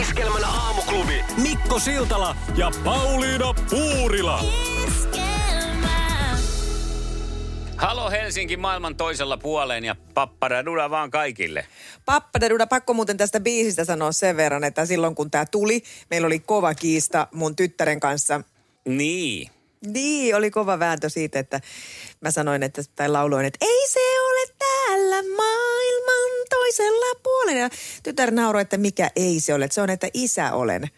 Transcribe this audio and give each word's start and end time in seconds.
Iskelmän 0.00 0.44
aamuklubi. 0.44 1.24
Mikko 1.42 1.78
Siltala 1.78 2.36
ja 2.56 2.70
Pauliina 2.84 3.54
Puurila. 3.70 4.44
Halo 7.76 8.10
Helsinki 8.10 8.56
maailman 8.56 8.96
toisella 8.96 9.36
puoleen 9.36 9.84
ja 9.84 9.96
papparaduda 10.14 10.90
vaan 10.90 11.10
kaikille. 11.10 11.66
Pappadeduda, 12.04 12.66
pakko 12.66 12.94
muuten 12.94 13.16
tästä 13.16 13.40
biisistä 13.40 13.84
sanoa 13.84 14.12
sen 14.12 14.36
verran, 14.36 14.64
että 14.64 14.86
silloin 14.86 15.14
kun 15.14 15.30
tämä 15.30 15.46
tuli, 15.46 15.82
meillä 16.10 16.26
oli 16.26 16.38
kova 16.38 16.74
kiista 16.74 17.26
mun 17.32 17.56
tyttären 17.56 18.00
kanssa. 18.00 18.40
Niin. 18.88 19.50
Niin, 19.86 20.36
oli 20.36 20.50
kova 20.50 20.78
vääntö 20.78 21.10
siitä, 21.10 21.38
että 21.38 21.60
mä 22.20 22.30
sanoin, 22.30 22.62
että, 22.62 22.82
tai 22.96 23.08
lauloin, 23.08 23.46
että 23.46 23.66
ei 23.66 23.88
se 23.88 24.00
toisella 26.66 27.20
puolella. 27.22 27.60
Ja 27.60 27.70
tytär 28.02 28.30
nauroi, 28.30 28.62
että 28.62 28.76
mikä 28.76 29.10
ei 29.16 29.40
se 29.40 29.54
ole, 29.54 29.64
että 29.64 29.74
se 29.74 29.80
on, 29.80 29.90
että 29.90 30.08
isä 30.14 30.52
olen. 30.52 30.90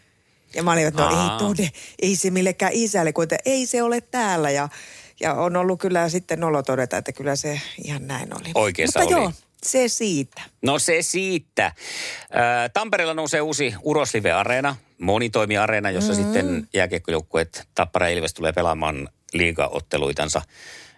Ja 0.55 0.63
mä 0.63 0.71
olin, 0.71 0.87
että 0.87 1.01
no 1.01 1.09
ei 1.09 1.39
tode, 1.39 1.69
ei 2.01 2.15
se 2.15 2.31
millekään 2.31 2.71
isälle, 2.73 3.13
kun 3.13 3.23
että 3.23 3.37
ei 3.45 3.65
se 3.65 3.83
ole 3.83 4.01
täällä. 4.01 4.49
Ja, 4.49 4.69
ja 5.19 5.33
on 5.33 5.55
ollut 5.55 5.79
kyllä 5.79 6.09
sitten 6.09 6.39
nolo 6.39 6.63
todeta, 6.63 6.97
että 6.97 7.11
kyllä 7.11 7.35
se 7.35 7.61
ihan 7.83 8.07
näin 8.07 8.33
oli. 8.33 8.51
Oikeassa 8.55 8.99
Mutta 8.99 9.15
oli. 9.15 9.23
joo, 9.23 9.33
se 9.63 9.87
siitä. 9.87 10.41
No 10.61 10.79
se 10.79 11.01
siitä. 11.01 11.71
Tampereella 12.73 13.13
nousee 13.13 13.41
uusi 13.41 13.73
Uroslive-areena, 13.83 14.75
monitoimiareena, 14.97 15.91
jossa 15.91 16.13
mm. 16.13 16.23
sitten 16.23 16.67
jääkiekkojoukkueet 16.73 17.67
Tappara 17.75 18.09
ja 18.09 18.15
Ilves 18.15 18.33
tulee 18.33 18.53
pelaamaan 18.53 19.09
liigaotteluitansa 19.33 20.41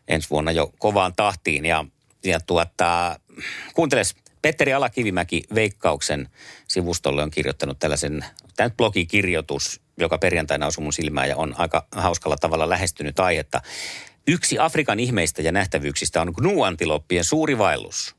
ensi 0.07 0.29
vuonna 0.29 0.51
jo 0.51 0.73
kovaan 0.79 1.13
tahtiin. 1.15 1.65
Ja, 1.65 1.85
ja 2.23 2.39
tuota, 2.39 3.19
kuunteles, 3.73 4.15
Petteri 4.41 4.73
Alakivimäki 4.73 5.43
Veikkauksen 5.55 6.29
sivustolle 6.67 7.23
on 7.23 7.31
kirjoittanut 7.31 7.79
tällaisen, 7.79 8.25
tämä 8.55 8.67
nyt 8.67 8.77
blogikirjoitus, 8.77 9.81
joka 9.97 10.17
perjantaina 10.17 10.65
osui 10.67 10.83
mun 10.83 10.93
silmään 10.93 11.29
ja 11.29 11.37
on 11.37 11.55
aika 11.57 11.87
hauskalla 11.91 12.37
tavalla 12.37 12.69
lähestynyt 12.69 13.19
aihetta. 13.19 13.61
Yksi 14.27 14.59
Afrikan 14.59 14.99
ihmeistä 14.99 15.41
ja 15.41 15.51
nähtävyyksistä 15.51 16.21
on 16.21 16.33
gnu-antiloppien 16.35 17.23
suuri 17.23 17.57
vaellus. 17.57 18.15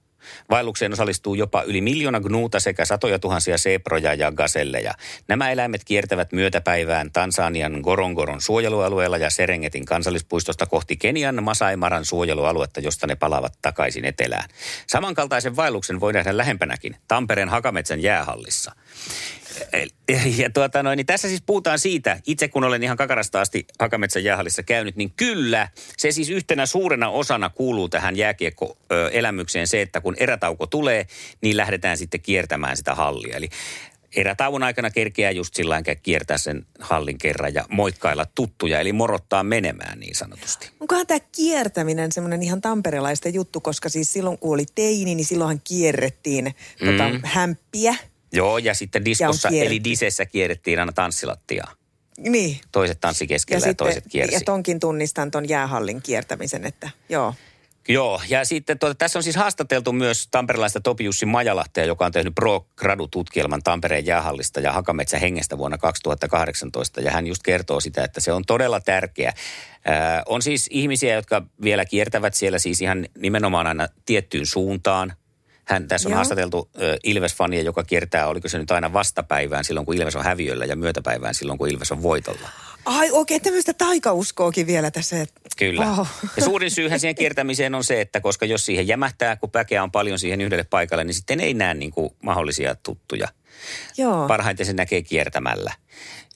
Vaellukseen 0.50 0.92
osallistuu 0.92 1.34
jopa 1.34 1.62
yli 1.62 1.80
miljoona 1.80 2.20
gnuuta 2.20 2.60
sekä 2.60 2.84
satoja 2.84 3.18
tuhansia 3.18 3.58
seproja 3.58 4.14
ja 4.14 4.32
gaselleja. 4.32 4.94
Nämä 5.28 5.50
eläimet 5.50 5.84
kiertävät 5.84 6.32
myötäpäivään 6.32 7.12
Tansanian 7.12 7.80
Gorongoron 7.82 8.40
suojelualueella 8.40 9.16
ja 9.16 9.30
Serengetin 9.30 9.84
kansallispuistosta 9.84 10.66
kohti 10.66 10.96
Kenian 10.96 11.44
Masai-Maran 11.44 12.04
suojelualuetta, 12.04 12.80
josta 12.80 13.06
ne 13.06 13.14
palaavat 13.14 13.58
takaisin 13.62 14.04
etelään. 14.04 14.48
Samankaltaisen 14.86 15.56
vaelluksen 15.56 16.00
voi 16.00 16.12
nähdä 16.12 16.36
lähempänäkin 16.36 16.96
Tampereen 17.08 17.48
Hakametsän 17.48 18.02
jäähallissa. 18.02 18.72
Ja 20.36 20.50
tuota 20.50 20.82
noin, 20.82 20.96
niin 20.96 21.06
tässä 21.06 21.28
siis 21.28 21.42
puhutaan 21.46 21.78
siitä, 21.78 22.20
itse 22.26 22.48
kun 22.48 22.64
olen 22.64 22.82
ihan 22.82 22.96
kakarasta 22.96 23.40
asti 23.40 23.66
Hakametsän 23.78 24.24
jäähallissa 24.24 24.62
käynyt, 24.62 24.96
niin 24.96 25.12
kyllä 25.16 25.68
se 25.96 26.12
siis 26.12 26.30
yhtenä 26.30 26.66
suurena 26.66 27.08
osana 27.08 27.50
kuuluu 27.50 27.88
tähän 27.88 28.16
jääkiekkoelämykseen 28.16 29.66
se, 29.66 29.82
että 29.82 30.00
kun 30.00 30.14
erätauko 30.18 30.66
tulee, 30.66 31.06
niin 31.40 31.56
lähdetään 31.56 31.98
sitten 31.98 32.20
kiertämään 32.20 32.76
sitä 32.76 32.94
hallia. 32.94 33.36
Eli 33.36 33.48
erätauon 34.16 34.62
aikana 34.62 34.90
kerkeää 34.90 35.30
just 35.30 35.54
sillä 35.54 35.82
kiertää 36.02 36.38
sen 36.38 36.66
hallin 36.80 37.18
kerran 37.18 37.54
ja 37.54 37.64
moikkailla 37.68 38.26
tuttuja, 38.34 38.80
eli 38.80 38.92
morottaa 38.92 39.42
menemään 39.42 39.98
niin 40.00 40.14
sanotusti. 40.14 40.70
Onkohan 40.80 41.06
tämä 41.06 41.20
kiertäminen 41.36 42.12
semmoinen 42.12 42.42
ihan 42.42 42.60
tamperelaista 42.60 43.28
juttu, 43.28 43.60
koska 43.60 43.88
siis 43.88 44.12
silloin 44.12 44.38
kun 44.38 44.54
oli 44.54 44.64
teini, 44.74 45.14
niin 45.14 45.26
silloinhan 45.26 45.60
kierrettiin 45.64 46.44
mm. 46.80 46.86
tota, 46.86 47.10
hämppiä. 47.22 47.94
Joo, 48.32 48.58
ja 48.58 48.74
sitten 48.74 49.04
diskossa, 49.04 49.48
kierretty. 49.48 49.74
eli 49.74 49.84
disessä 49.84 50.26
kierrettiin 50.26 50.80
aina 50.80 50.92
tanssilattiaa. 50.92 51.72
Niin. 52.18 52.60
Toiset 52.72 53.00
tanssi 53.00 53.26
keskellä 53.26 53.66
ja, 53.66 53.70
ja 53.70 53.74
toiset 53.74 54.04
kiersi. 54.08 54.34
ja 54.34 54.40
tonkin 54.44 54.80
tunnistan 54.80 55.30
ton 55.30 55.48
jäähallin 55.48 56.02
kiertämisen, 56.02 56.66
että 56.66 56.90
joo. 57.08 57.34
Joo, 57.88 58.22
ja 58.28 58.44
sitten 58.44 58.78
tuota, 58.78 58.94
tässä 58.94 59.18
on 59.18 59.22
siis 59.22 59.36
haastateltu 59.36 59.92
myös 59.92 60.28
tamperelaista 60.30 60.80
Topi 60.80 61.04
Jussi 61.04 61.26
Majalahtea, 61.26 61.84
joka 61.84 62.06
on 62.06 62.12
tehnyt 62.12 62.34
Pro-gradu-tutkielman 62.34 63.62
Tampereen 63.62 64.06
jäähallista 64.06 64.60
ja 64.60 64.72
Hakametsän 64.72 65.20
hengestä 65.20 65.58
vuonna 65.58 65.78
2018. 65.78 67.00
Ja 67.00 67.10
hän 67.10 67.26
just 67.26 67.42
kertoo 67.42 67.80
sitä, 67.80 68.04
että 68.04 68.20
se 68.20 68.32
on 68.32 68.44
todella 68.46 68.80
tärkeä. 68.80 69.32
Ää, 69.84 70.22
on 70.26 70.42
siis 70.42 70.66
ihmisiä, 70.70 71.14
jotka 71.14 71.42
vielä 71.62 71.84
kiertävät 71.84 72.34
siellä 72.34 72.58
siis 72.58 72.82
ihan 72.82 73.06
nimenomaan 73.18 73.66
aina 73.66 73.88
tiettyyn 74.06 74.46
suuntaan. 74.46 75.12
Hän, 75.72 75.88
tässä 75.88 76.08
on 76.08 76.10
Joo. 76.10 76.16
haastateltu 76.16 76.70
Ilves-fania, 77.04 77.62
joka 77.62 77.84
kiertää, 77.84 78.28
oliko 78.28 78.48
se 78.48 78.58
nyt 78.58 78.70
aina 78.70 78.92
vastapäivään 78.92 79.64
silloin, 79.64 79.86
kun 79.86 79.94
Ilves 79.96 80.16
on 80.16 80.24
häviöllä 80.24 80.64
ja 80.64 80.76
myötäpäivään 80.76 81.34
silloin, 81.34 81.58
kun 81.58 81.68
Ilves 81.68 81.92
on 81.92 82.02
voitolla. 82.02 82.48
Ai 82.84 83.10
oikein 83.10 83.42
tämmöistä 83.42 83.74
taikauskoakin 83.74 84.66
vielä 84.66 84.90
tässä. 84.90 85.26
Kyllä. 85.58 85.84
Wow. 85.84 86.06
Ja 86.36 86.44
suurin 86.44 86.70
syyhän 86.70 87.00
siihen 87.00 87.14
kiertämiseen 87.14 87.74
on 87.74 87.84
se, 87.84 88.00
että 88.00 88.20
koska 88.20 88.46
jos 88.46 88.66
siihen 88.66 88.88
jämähtää, 88.88 89.36
kun 89.36 89.50
väkeä 89.54 89.82
on 89.82 89.92
paljon 89.92 90.18
siihen 90.18 90.40
yhdelle 90.40 90.64
paikalle, 90.64 91.04
niin 91.04 91.14
sitten 91.14 91.40
ei 91.40 91.54
näe 91.54 91.74
niin 91.74 91.90
kuin 91.90 92.10
mahdollisia 92.22 92.74
tuttuja. 92.74 93.28
Joo. 93.98 94.28
Parhaiten 94.28 94.66
se 94.66 94.72
näkee 94.72 95.02
kiertämällä. 95.02 95.72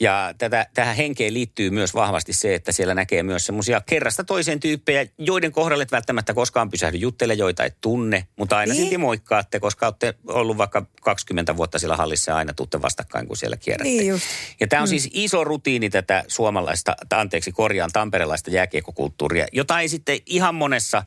Ja 0.00 0.34
tätä, 0.38 0.66
tähän 0.74 0.96
henkeen 0.96 1.34
liittyy 1.34 1.70
myös 1.70 1.94
vahvasti 1.94 2.32
se, 2.32 2.54
että 2.54 2.72
siellä 2.72 2.94
näkee 2.94 3.22
myös 3.22 3.46
semmoisia 3.46 3.80
kerrasta 3.86 4.24
toiseen 4.24 4.60
tyyppejä, 4.60 5.06
joiden 5.18 5.52
kohdalle 5.52 5.82
et 5.82 5.92
välttämättä 5.92 6.34
koskaan 6.34 6.70
pysähdy 6.70 6.98
juttele, 6.98 7.34
joita 7.34 7.64
et 7.64 7.76
tunne, 7.80 8.26
mutta 8.36 8.56
aina 8.56 8.72
Niin. 8.72 8.82
silti 8.82 8.98
moikkaatte, 8.98 9.60
koska 9.60 9.86
olette 9.86 10.14
ollut 10.26 10.58
vaikka 10.58 10.86
20 11.02 11.56
vuotta 11.56 11.78
siellä 11.78 11.96
hallissa 11.96 12.30
ja 12.30 12.36
aina 12.36 12.52
tuutte 12.52 12.82
vastakkain, 12.82 13.26
kun 13.26 13.36
siellä 13.36 13.56
kierrätte. 13.56 13.88
Niin 13.88 14.06
just. 14.06 14.24
Ja 14.60 14.66
tämä 14.66 14.82
on 14.82 14.88
mm. 14.88 14.90
siis 14.90 15.08
iso 15.12 15.44
rutiini 15.44 15.90
tätä 15.90 16.24
suomalaista, 16.28 16.96
anteeksi 17.14 17.52
korjaan 17.52 17.90
tamperelaista 17.92 18.50
jääkiekkokulttuuria, 18.50 19.46
jota 19.52 19.80
ei 19.80 19.88
sitten 19.88 20.18
ihan 20.26 20.54
monessa 20.54 21.02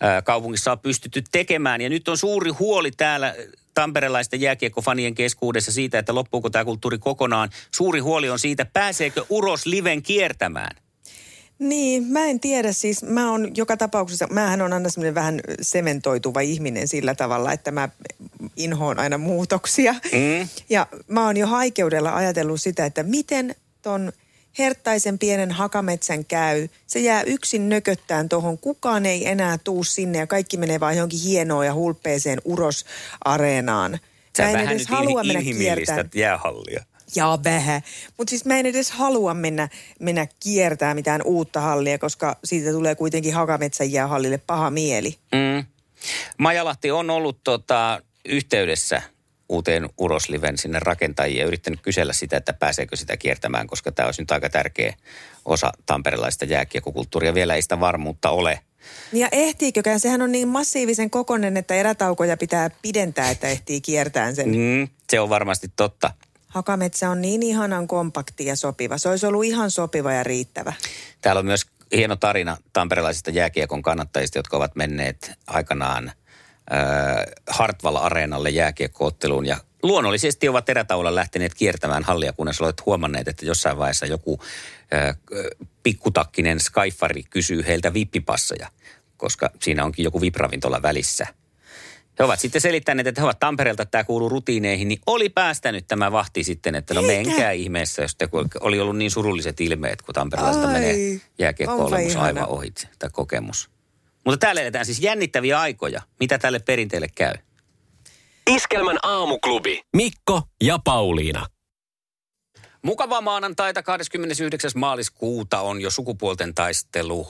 ää, 0.00 0.22
kaupungissa 0.22 0.70
ole 0.70 0.78
pystytty 0.82 1.22
tekemään. 1.32 1.80
Ja 1.80 1.88
nyt 1.88 2.08
on 2.08 2.18
suuri 2.18 2.50
huoli 2.50 2.90
täällä 2.90 3.34
tamperelaisten 3.74 4.40
jääkiekkofanien 4.40 5.14
keskuudessa 5.14 5.72
siitä, 5.72 5.98
että 5.98 6.14
loppuuko 6.14 6.50
tämä 6.50 6.64
kulttuuri 6.64 6.98
kokonaan. 6.98 7.50
Suuri 7.74 8.00
huoli 8.00 8.30
on 8.30 8.38
siitä, 8.38 8.64
pääseekö 8.64 9.24
Uros 9.28 9.66
Liven 9.66 10.02
kiertämään. 10.02 10.76
Niin, 11.58 12.04
mä 12.04 12.24
en 12.24 12.40
tiedä 12.40 12.72
siis, 12.72 13.02
mä 13.02 13.30
oon 13.30 13.56
joka 13.56 13.76
tapauksessa, 13.76 14.26
mähän 14.26 14.62
on 14.62 14.72
aina 14.72 14.88
semmoinen 14.88 15.14
vähän 15.14 15.40
sementoituva 15.60 16.40
ihminen 16.40 16.88
sillä 16.88 17.14
tavalla, 17.14 17.52
että 17.52 17.70
mä 17.70 17.88
inhoon 18.56 18.98
aina 18.98 19.18
muutoksia. 19.18 19.92
Mm. 19.92 20.48
Ja 20.68 20.86
mä 21.08 21.26
oon 21.26 21.36
jo 21.36 21.46
haikeudella 21.46 22.16
ajatellut 22.16 22.60
sitä, 22.60 22.86
että 22.86 23.02
miten 23.02 23.54
ton 23.82 24.12
herttaisen 24.58 25.18
pienen 25.18 25.50
hakametsän 25.50 26.24
käy. 26.24 26.68
Se 26.86 27.00
jää 27.00 27.22
yksin 27.22 27.68
nököttään 27.68 28.28
tuohon, 28.28 28.58
kukaan 28.58 29.06
ei 29.06 29.28
enää 29.28 29.58
tuu 29.58 29.84
sinne 29.84 30.18
ja 30.18 30.26
kaikki 30.26 30.56
menee 30.56 30.80
vaan 30.80 30.96
johonkin 30.96 31.20
hienoon 31.20 31.66
ja 31.66 31.74
hulppeeseen 31.74 32.40
urosareenaan. 32.44 33.98
Sä 34.36 34.42
Mä 34.42 34.48
en 34.48 34.52
vähän 34.54 34.68
edes 34.68 34.80
nyt 34.80 34.98
halua 34.98 35.24
mennä 35.24 35.42
kiertämään. 35.42 36.10
jäähallia. 36.14 36.84
Ja 37.16 37.38
vähän. 37.44 37.82
Mutta 38.18 38.30
siis 38.30 38.44
mä 38.44 38.58
en 38.58 38.66
edes 38.66 38.90
halua 38.90 39.34
mennä, 39.34 39.68
mennä 40.00 40.26
kiertää 40.40 40.94
mitään 40.94 41.22
uutta 41.24 41.60
hallia, 41.60 41.98
koska 41.98 42.36
siitä 42.44 42.70
tulee 42.70 42.94
kuitenkin 42.94 43.34
Hakametsän 43.34 43.92
jäähallille 43.92 44.38
paha 44.38 44.70
mieli. 44.70 45.16
Mm. 45.32 45.64
Majalahti 46.38 46.90
on 46.90 47.10
ollut 47.10 47.38
tota, 47.44 48.02
yhteydessä 48.24 49.02
uuteen 49.48 49.88
Urosliven 49.98 50.58
sinne 50.58 50.78
rakentajia 50.78 51.40
ja 51.40 51.46
yrittänyt 51.46 51.80
kysellä 51.82 52.12
sitä, 52.12 52.36
että 52.36 52.52
pääseekö 52.52 52.96
sitä 52.96 53.16
kiertämään, 53.16 53.66
koska 53.66 53.92
tämä 53.92 54.06
olisi 54.06 54.22
nyt 54.22 54.30
aika 54.30 54.50
tärkeä 54.50 54.94
osa 55.44 55.72
tamperelaista 55.86 56.44
jääkiekkokulttuuria. 56.44 57.34
Vielä 57.34 57.54
ei 57.54 57.62
sitä 57.62 57.80
varmuutta 57.80 58.30
ole. 58.30 58.60
Ja 59.12 59.28
ehtiikökään? 59.32 60.00
Sehän 60.00 60.22
on 60.22 60.32
niin 60.32 60.48
massiivisen 60.48 61.10
kokonen, 61.10 61.56
että 61.56 61.74
erätaukoja 61.74 62.36
pitää 62.36 62.70
pidentää, 62.82 63.30
että 63.30 63.48
ehtii 63.48 63.80
kiertään 63.80 64.36
sen. 64.36 64.48
Mm, 64.48 64.88
se 65.10 65.20
on 65.20 65.28
varmasti 65.28 65.72
totta. 65.76 66.10
Hakametsä 66.48 67.10
on 67.10 67.20
niin 67.20 67.42
ihanan 67.42 67.88
kompakti 67.88 68.46
ja 68.46 68.56
sopiva. 68.56 68.98
Se 68.98 69.08
olisi 69.08 69.26
ollut 69.26 69.44
ihan 69.44 69.70
sopiva 69.70 70.12
ja 70.12 70.22
riittävä. 70.22 70.72
Täällä 71.20 71.38
on 71.38 71.46
myös 71.46 71.66
hieno 71.92 72.16
tarina 72.16 72.56
tamperelaisista 72.72 73.30
jääkiekon 73.30 73.82
kannattajista, 73.82 74.38
jotka 74.38 74.56
ovat 74.56 74.76
menneet 74.76 75.32
aikanaan 75.46 76.12
Hartwall-areenalle 77.46 78.50
jääkiekkootteluun 78.50 79.46
ja 79.46 79.56
luonnollisesti 79.82 80.48
ovat 80.48 80.68
erätaulalla 80.68 81.14
lähteneet 81.14 81.54
kiertämään 81.54 82.02
hallia, 82.02 82.32
kunnes 82.32 82.60
olet 82.60 82.86
huomanneet, 82.86 83.28
että 83.28 83.46
jossain 83.46 83.78
vaiheessa 83.78 84.06
joku 84.06 84.40
äh, 84.94 85.16
pikkutakkinen 85.82 86.60
skaifari 86.60 87.22
kysyy 87.22 87.64
heiltä 87.66 87.94
vippipasseja, 87.94 88.68
koska 89.16 89.50
siinä 89.62 89.84
onkin 89.84 90.04
joku 90.04 90.20
vipravintola 90.20 90.82
välissä. 90.82 91.26
He 92.18 92.24
ovat 92.24 92.40
sitten 92.40 92.60
selittäneet, 92.60 93.06
että 93.06 93.20
he 93.20 93.24
ovat 93.24 93.38
Tampereelta, 93.38 93.82
että 93.82 93.90
tämä 93.90 94.04
kuuluu 94.04 94.28
rutiineihin, 94.28 94.88
niin 94.88 95.00
oli 95.06 95.28
päästänyt 95.28 95.86
tämä 95.88 96.12
vahti 96.12 96.44
sitten, 96.44 96.74
että 96.74 96.94
no 96.94 97.00
Eikä. 97.00 97.12
menkää 97.12 97.52
ihmeessä, 97.52 98.02
jos 98.02 98.16
te, 98.16 98.28
oli 98.60 98.80
ollut 98.80 98.96
niin 98.96 99.10
surulliset 99.10 99.60
ilmeet, 99.60 100.02
kun 100.02 100.14
Tampereelta 100.14 100.68
Ai, 100.68 100.72
menee 100.72 101.20
jääkiekko 101.38 101.90
aivan 102.18 102.46
ohitse, 102.46 102.88
tämä 102.98 103.10
kokemus. 103.10 103.73
Mutta 104.24 104.38
täällä 104.38 104.60
eletään 104.60 104.86
siis 104.86 105.00
jännittäviä 105.00 105.60
aikoja. 105.60 106.02
Mitä 106.20 106.38
tälle 106.38 106.58
perinteelle 106.58 107.08
käy? 107.14 107.34
Iskelmän 108.50 108.98
aamuklubi. 109.02 109.82
Mikko 109.96 110.42
ja 110.62 110.78
Pauliina. 110.84 111.46
Mukavaa 112.82 113.20
maanantaita 113.20 113.82
29. 113.82 114.70
maaliskuuta 114.74 115.60
on 115.60 115.80
jo 115.80 115.90
sukupuolten 115.90 116.54
taistelu 116.54 117.28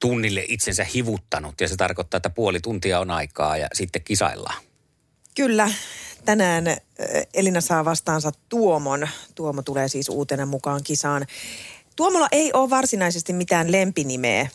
tunnille 0.00 0.44
itsensä 0.48 0.84
hivuttanut 0.84 1.60
ja 1.60 1.68
se 1.68 1.76
tarkoittaa, 1.76 2.16
että 2.16 2.30
puoli 2.30 2.60
tuntia 2.60 3.00
on 3.00 3.10
aikaa 3.10 3.56
ja 3.56 3.68
sitten 3.72 4.02
kisaillaan. 4.04 4.62
Kyllä, 5.36 5.70
tänään 6.24 6.64
Elina 7.34 7.60
saa 7.60 7.84
vastaansa 7.84 8.30
Tuomon. 8.48 9.08
Tuomo 9.34 9.62
tulee 9.62 9.88
siis 9.88 10.08
uutena 10.08 10.46
mukaan 10.46 10.80
kisaan. 10.84 11.26
Tuomolla 11.96 12.28
ei 12.32 12.52
ole 12.52 12.70
varsinaisesti 12.70 13.32
mitään 13.32 13.72
lempinimeä. 13.72 14.48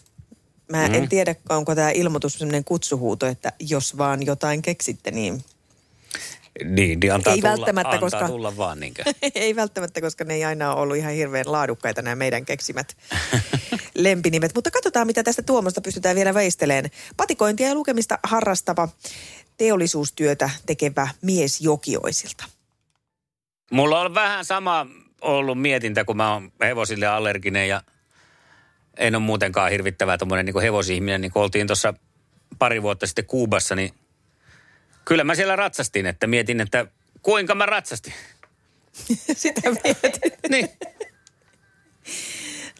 Mä 0.73 0.87
mm. 0.87 0.93
en 0.93 1.09
tiedä, 1.09 1.35
onko 1.49 1.75
tämä 1.75 1.91
ilmoitus 1.91 2.33
sellainen 2.33 2.63
kutsuhuuto, 2.63 3.25
että 3.25 3.51
jos 3.59 3.97
vaan 3.97 4.25
jotain 4.25 4.61
keksitte, 4.61 5.11
niin 5.11 5.43
Niin, 6.63 6.99
niin 6.99 7.13
antaa, 7.13 7.33
Ei 7.33 7.41
tulla, 7.41 7.53
välttämättä, 7.57 7.89
antaa 7.89 8.09
koska- 8.09 8.27
tulla 8.27 8.57
vaan 8.57 8.79
niinkö. 8.79 9.03
ei 9.35 9.55
välttämättä, 9.55 10.01
koska 10.01 10.23
ne 10.23 10.33
ei 10.33 10.43
aina 10.45 10.73
ole 10.73 10.81
ollut 10.81 10.97
ihan 10.97 11.13
hirveän 11.13 11.51
laadukkaita 11.51 12.01
nämä 12.01 12.15
meidän 12.15 12.45
keksimät 12.45 12.97
lempinimet. 13.95 14.55
Mutta 14.55 14.71
katsotaan, 14.71 15.07
mitä 15.07 15.23
tästä 15.23 15.41
Tuomosta 15.41 15.81
pystytään 15.81 16.15
vielä 16.15 16.33
veisteleen. 16.33 16.91
Patikointia 17.17 17.67
ja 17.67 17.75
lukemista 17.75 18.19
harrastava 18.23 18.89
teollisuustyötä 19.57 20.49
tekevä 20.65 21.07
mies 21.21 21.61
Jokioisilta. 21.61 22.43
Mulla 23.71 24.01
on 24.01 24.13
vähän 24.13 24.45
sama 24.45 24.87
ollut 25.21 25.61
mietintä, 25.61 26.05
kun 26.05 26.17
mä 26.17 26.33
oon 26.33 26.51
hevosille 26.63 27.07
allerginen 27.07 27.67
ja 27.69 27.81
en 28.97 29.15
ole 29.15 29.23
muutenkaan 29.23 29.71
hirvittävä 29.71 30.17
tuommoinen 30.17 30.45
niin 30.45 30.61
hevosihminen. 30.61 31.21
Niin 31.21 31.31
kun 31.31 31.41
oltiin 31.41 31.67
tuossa 31.67 31.93
pari 32.59 32.81
vuotta 32.81 33.07
sitten 33.07 33.25
Kuubassa, 33.25 33.75
niin 33.75 33.93
kyllä 35.05 35.23
mä 35.23 35.35
siellä 35.35 35.55
ratsastin, 35.55 36.05
että 36.05 36.27
mietin, 36.27 36.61
että 36.61 36.85
kuinka 37.21 37.55
mä 37.55 37.65
ratsastin. 37.65 38.13
Sitä 39.35 39.61
mietin. 39.71 40.33
Niin. 40.49 40.69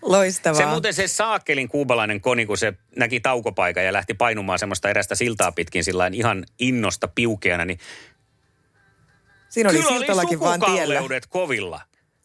Loistavaa. 0.01 0.57
Se 0.57 0.65
muuten 0.65 0.93
se 0.93 1.07
saakelin 1.07 1.67
kuubalainen 1.67 2.21
koni, 2.21 2.45
kun 2.45 2.57
se 2.57 2.73
näki 2.95 3.19
taukopaikan 3.19 3.85
ja 3.85 3.93
lähti 3.93 4.13
painumaan 4.13 4.59
semmoista 4.59 4.89
erästä 4.89 5.15
siltaa 5.15 5.51
pitkin 5.51 5.83
sillä 5.83 6.09
ihan 6.13 6.45
innosta 6.59 7.07
piukeana, 7.07 7.65
niin 7.65 7.79
Siinä 9.49 9.69
oli 9.69 9.77
kyllä 9.77 10.21
oli 10.21 10.39
vaan 10.39 10.59
tiellä. 10.59 11.01
kovilla. 11.29 11.81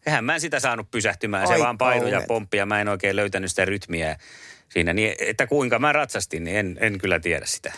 Eihän 0.09 0.25
mä 0.25 0.35
en 0.35 0.41
sitä 0.41 0.61
saanut 0.61 0.91
pysähtymään. 0.91 1.47
Se 1.47 1.53
Ai 1.55 1.61
vaan 1.61 1.79
painu 1.79 2.07
ja 2.07 2.23
pomppi 2.29 2.57
ja 2.57 2.67
mä 2.67 2.81
en 2.81 2.89
oikein 2.89 3.17
löytänyt 3.17 3.51
sitä 3.51 3.65
rytmiä 3.65 4.17
siinä. 4.69 4.93
Niin, 4.93 5.15
että 5.21 5.47
kuinka 5.47 5.79
mä 5.79 5.93
ratsastin, 5.93 6.45
niin 6.45 6.57
en, 6.57 6.79
en 6.81 6.99
kyllä 6.99 7.21
tiedä 7.21 7.47
sitä. 7.47 7.73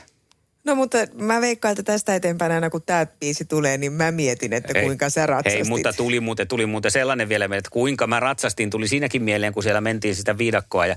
No 0.64 0.74
mutta 0.74 0.98
mä 1.14 1.40
veikkaan, 1.40 1.72
että 1.72 1.82
tästä 1.82 2.14
eteenpäin 2.14 2.52
aina 2.52 2.70
kun 2.70 2.82
tämä 2.82 3.06
biisi 3.06 3.44
tulee, 3.44 3.78
niin 3.78 3.92
mä 3.92 4.10
mietin, 4.10 4.52
että 4.52 4.78
Ei. 4.78 4.84
kuinka 4.84 5.10
sä 5.10 5.26
ratsastit. 5.26 5.64
Ei, 5.64 5.68
mutta 5.68 5.92
tuli 5.92 6.20
muuten, 6.20 6.48
tuli 6.48 6.66
muuten 6.66 6.90
sellainen 6.90 7.28
vielä, 7.28 7.44
että 7.44 7.70
kuinka 7.70 8.06
mä 8.06 8.20
ratsastin, 8.20 8.70
tuli 8.70 8.88
siinäkin 8.88 9.22
mieleen, 9.22 9.52
kun 9.52 9.62
siellä 9.62 9.80
mentiin 9.80 10.16
sitä 10.16 10.38
viidakkoa 10.38 10.86
ja, 10.86 10.96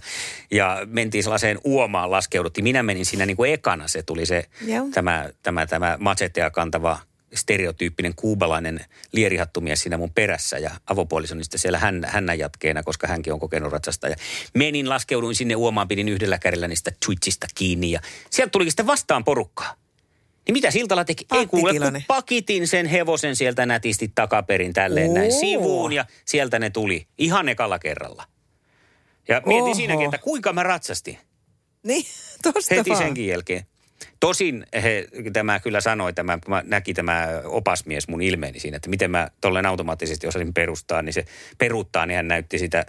ja 0.52 0.78
mentiin 0.86 1.24
sellaiseen 1.24 1.60
uomaan 1.64 2.12
laskeuduttiin. 2.12 2.64
Minä 2.64 2.84
menin 2.84 3.06
siinä 3.06 3.26
niin 3.26 3.38
kuin 3.38 3.54
ekana, 3.54 3.88
se 3.88 4.04
tuli 4.04 4.26
se 4.26 4.46
Joo. 4.66 4.88
tämä, 4.94 5.30
tämä, 5.44 5.66
tämä 5.66 5.98
machetea 6.00 6.50
kantava 6.50 7.00
stereotyyppinen 7.36 8.14
kuubalainen 8.16 8.86
lierihattumies 9.12 9.82
siinä 9.82 9.98
mun 9.98 10.12
perässä 10.14 10.58
ja 10.58 10.72
avopuolisoni 10.88 11.44
sitten 11.44 11.60
siellä 11.60 11.80
hän, 11.80 12.04
hännän 12.08 12.40
jatkeena, 12.40 12.84
koska 12.84 13.08
hänkin 13.08 13.34
on 13.34 13.40
kokenut 13.40 13.72
ratsastaja. 13.72 14.16
Menin, 14.54 14.90
laskeuduin 14.90 15.36
sinne 15.36 15.56
uomaan, 15.56 15.88
pidin 15.88 16.10
yhdellä 16.10 16.38
kädellä 16.40 16.68
niistä 16.68 16.92
twitchistä 17.06 17.48
kiinni 17.56 17.92
ja 17.92 18.00
sieltä 18.30 18.52
tulikin 18.52 18.72
sitten 18.72 18.88
vastaan 18.88 19.24
porukkaa. 19.24 19.76
Niin 20.48 20.54
mitä 20.54 20.72
Siltala 20.72 21.06
teki? 21.06 21.26
Ei 21.34 21.48
kuule, 21.48 21.72
kun 21.80 22.02
pakitin 22.08 22.68
sen 22.68 22.86
hevosen 22.86 23.36
sieltä 23.36 23.66
nätisti 23.66 24.12
takaperin 24.16 24.74
tälleen 24.74 25.14
näin 25.14 25.32
Oo. 25.34 25.40
sivuun 25.40 25.94
ja 25.94 26.06
sieltä 26.26 26.60
ne 26.60 26.70
tuli 26.70 27.08
ihan 27.18 27.50
ekalla 27.50 27.80
kerralla. 27.80 28.24
Ja 29.28 29.42
mietin 29.46 29.64
Oho. 29.64 29.76
siinäkin, 29.76 30.06
että 30.06 30.18
kuinka 30.18 30.54
mä 30.54 30.64
ratsastin 30.64 31.18
Niin, 31.84 32.06
tosta 32.44 32.76
heti 32.76 32.90
vaan. 32.90 33.04
senkin 33.04 33.28
jälkeen. 33.28 33.66
Tosin 34.20 34.66
he, 34.84 35.08
tämä 35.34 35.60
kyllä 35.60 35.82
sanoi, 35.82 36.14
tämä, 36.14 36.40
näki 36.64 36.94
tämä 36.94 37.28
opasmies 37.46 38.08
mun 38.08 38.22
ilmeeni 38.22 38.60
siinä, 38.60 38.78
että 38.78 38.90
miten 38.90 39.12
mä 39.12 39.28
tolleen 39.42 39.66
automaattisesti 39.66 40.28
osasin 40.28 40.54
perustaa, 40.54 41.02
niin 41.02 41.14
se 41.14 41.26
peruuttaa, 41.58 42.06
niin 42.06 42.16
hän 42.16 42.28
näytti 42.28 42.60
sitä 42.60 42.86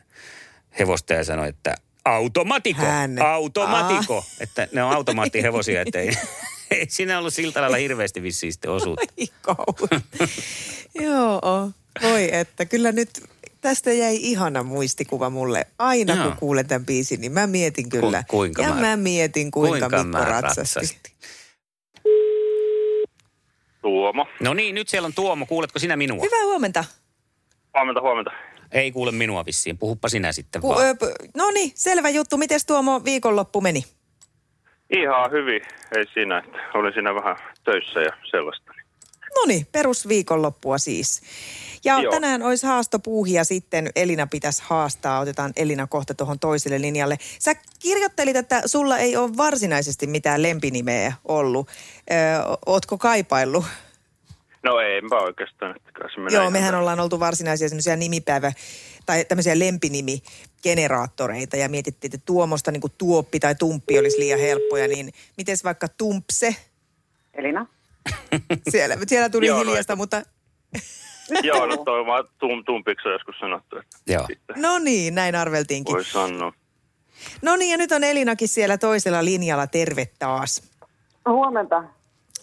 hevosta 0.78 1.14
ja 1.14 1.25
sanoi, 1.25 1.49
että 1.49 1.75
automatiko, 2.05 2.82
Hän. 2.82 3.22
automatiko. 3.22 4.25
Että 4.40 4.69
ne 4.72 4.82
on 4.82 4.93
automaattihevosia, 4.93 5.81
että 5.81 6.00
ei, 6.00 6.11
ei 6.70 6.87
siinä 6.88 7.19
ollut 7.19 7.34
siltä 7.34 7.61
lailla 7.61 7.76
hirveästi 7.76 8.22
vissiin 8.22 8.52
sitten 8.52 8.70
osuutta. 8.70 9.06
Joo, 10.94 11.40
voi 12.02 12.34
että 12.34 12.64
kyllä 12.64 12.93
nyt 12.93 13.11
tästä 13.64 13.93
jäi 13.93 14.16
ihana 14.20 14.62
muistikuva 14.62 15.31
mulle. 15.31 15.66
Aina 15.78 16.14
Joo. 16.14 16.25
kun 16.25 16.37
kuulen 16.37 16.69
tämän 16.69 16.87
biisin, 16.87 17.20
niin 17.20 17.32
mä 17.32 17.46
mietin 17.46 17.88
kyllä. 17.88 18.22
Ku- 18.28 18.37
kuinka 18.37 18.62
ja 18.62 18.69
mä- 18.69 18.81
mä, 18.81 18.96
mietin, 18.96 19.50
kuinka, 19.50 19.78
kuinka 19.88 19.96
Mikko 20.05 20.19
mä 20.19 20.25
ratsasti. 20.25 20.61
ratsastin. 20.81 21.12
Tuomo. 23.82 24.26
No 24.40 24.55
niin, 24.55 24.75
nyt 24.75 24.88
siellä 24.88 25.06
on 25.06 25.12
Tuomo. 25.14 25.46
Kuuletko 25.46 25.78
sinä 25.78 25.96
minua? 25.96 26.22
Hyvää 26.25 26.44
huomenta. 26.44 26.84
Huomenta, 27.75 28.00
huomenta. 28.00 28.31
Ei 28.72 28.93
kuule 28.93 29.12
minua 29.12 29.44
vissiin. 29.46 29.78
Puhuppa 29.78 30.08
sinä 30.08 30.32
sitten 30.32 30.62
Ku, 30.62 30.69
vaan. 30.69 30.87
ö, 30.87 30.94
no 31.37 31.50
niin, 31.50 31.72
selvä 31.75 32.08
juttu. 32.08 32.37
Mites 32.37 32.66
Tuomo 32.66 33.05
viikonloppu 33.05 33.61
meni? 33.61 33.84
Ihan 34.90 35.31
hyvin, 35.31 35.62
ei 35.96 36.05
siinä, 36.14 36.38
että 36.38 36.58
olin 36.75 36.93
siinä 36.94 37.14
vähän 37.14 37.37
töissä 37.64 38.00
ja 38.00 38.11
sellaista. 38.31 38.72
No 39.34 39.44
niin, 39.46 39.66
perusviikonloppua 39.72 40.78
siis. 40.78 41.22
Ja 41.84 42.00
Joo. 42.00 42.12
tänään 42.12 42.42
olisi 42.42 42.66
haastopuuhia 42.66 43.44
sitten. 43.44 43.90
Elina 43.97 44.26
pitäisi 44.26 44.62
haastaa. 44.66 45.20
Otetaan 45.20 45.52
Elina 45.56 45.87
kohta 45.87 46.14
tuohon 46.14 46.38
toiselle 46.38 46.80
linjalle. 46.80 47.18
Sä 47.38 47.54
kirjoittelit, 47.78 48.37
että 48.37 48.62
sulla 48.66 48.99
ei 48.99 49.16
ole 49.16 49.37
varsinaisesti 49.37 50.06
mitään 50.06 50.42
lempinimeä 50.42 51.12
ollut. 51.25 51.68
Ö, 51.68 52.12
ootko 52.66 52.99
kaipaillut? 52.99 53.64
No 54.62 54.80
enpä 54.80 55.16
oikeastaan, 55.16 55.75
menee 56.16 56.38
Joo, 56.38 56.50
mehän 56.50 56.75
ollaan 56.75 57.00
oltu 57.00 57.20
varsinaisia 57.20 57.68
semmoisia 57.68 57.97
nimipäivä- 57.97 58.52
tai 59.06 59.25
tämmöisiä 59.25 59.59
lempinimigeneraattoreita 59.59 61.56
ja 61.56 61.68
mietittiin, 61.68 62.14
että 62.14 62.26
Tuomosta 62.26 62.70
niin 62.70 62.80
kuin 62.80 62.92
Tuoppi 62.99 63.40
tai 63.40 63.54
Tumppi 63.54 63.99
olisi 63.99 64.18
liian 64.18 64.40
helppoja, 64.40 64.88
niin 64.88 65.12
mites 65.37 65.64
vaikka 65.64 65.88
Tumpse? 65.88 66.56
Elina? 67.35 67.66
Siellä, 68.70 68.96
siellä 69.06 69.28
tuli 69.28 69.46
Joo, 69.46 69.56
no 69.58 69.70
hiljasta, 69.70 69.92
ei- 69.92 69.96
mutta 69.96 70.23
Joo, 71.42 71.66
no 71.66 71.76
toi 71.76 72.06
vaan 72.06 72.25
tum, 72.38 72.64
tumpiksi 72.64 73.08
on 73.08 73.12
joskus 73.12 73.34
sanottu, 73.40 73.76
että 73.78 73.96
Joo. 74.12 74.26
sitten 74.26 74.62
no 74.62 74.78
niin, 74.78 75.14
näin 75.14 75.34
arveltiinkin. 75.34 75.94
voi 75.94 76.04
sanoa. 76.04 76.52
No 77.42 77.56
niin, 77.56 77.70
ja 77.70 77.76
nyt 77.76 77.92
on 77.92 78.04
Elinakin 78.04 78.49
siellä 78.49 78.78
toisella 78.78 79.25
linjalla. 79.25 79.66
Terve 79.66 80.06
taas. 80.18 80.62
Huomenta. 81.28 81.84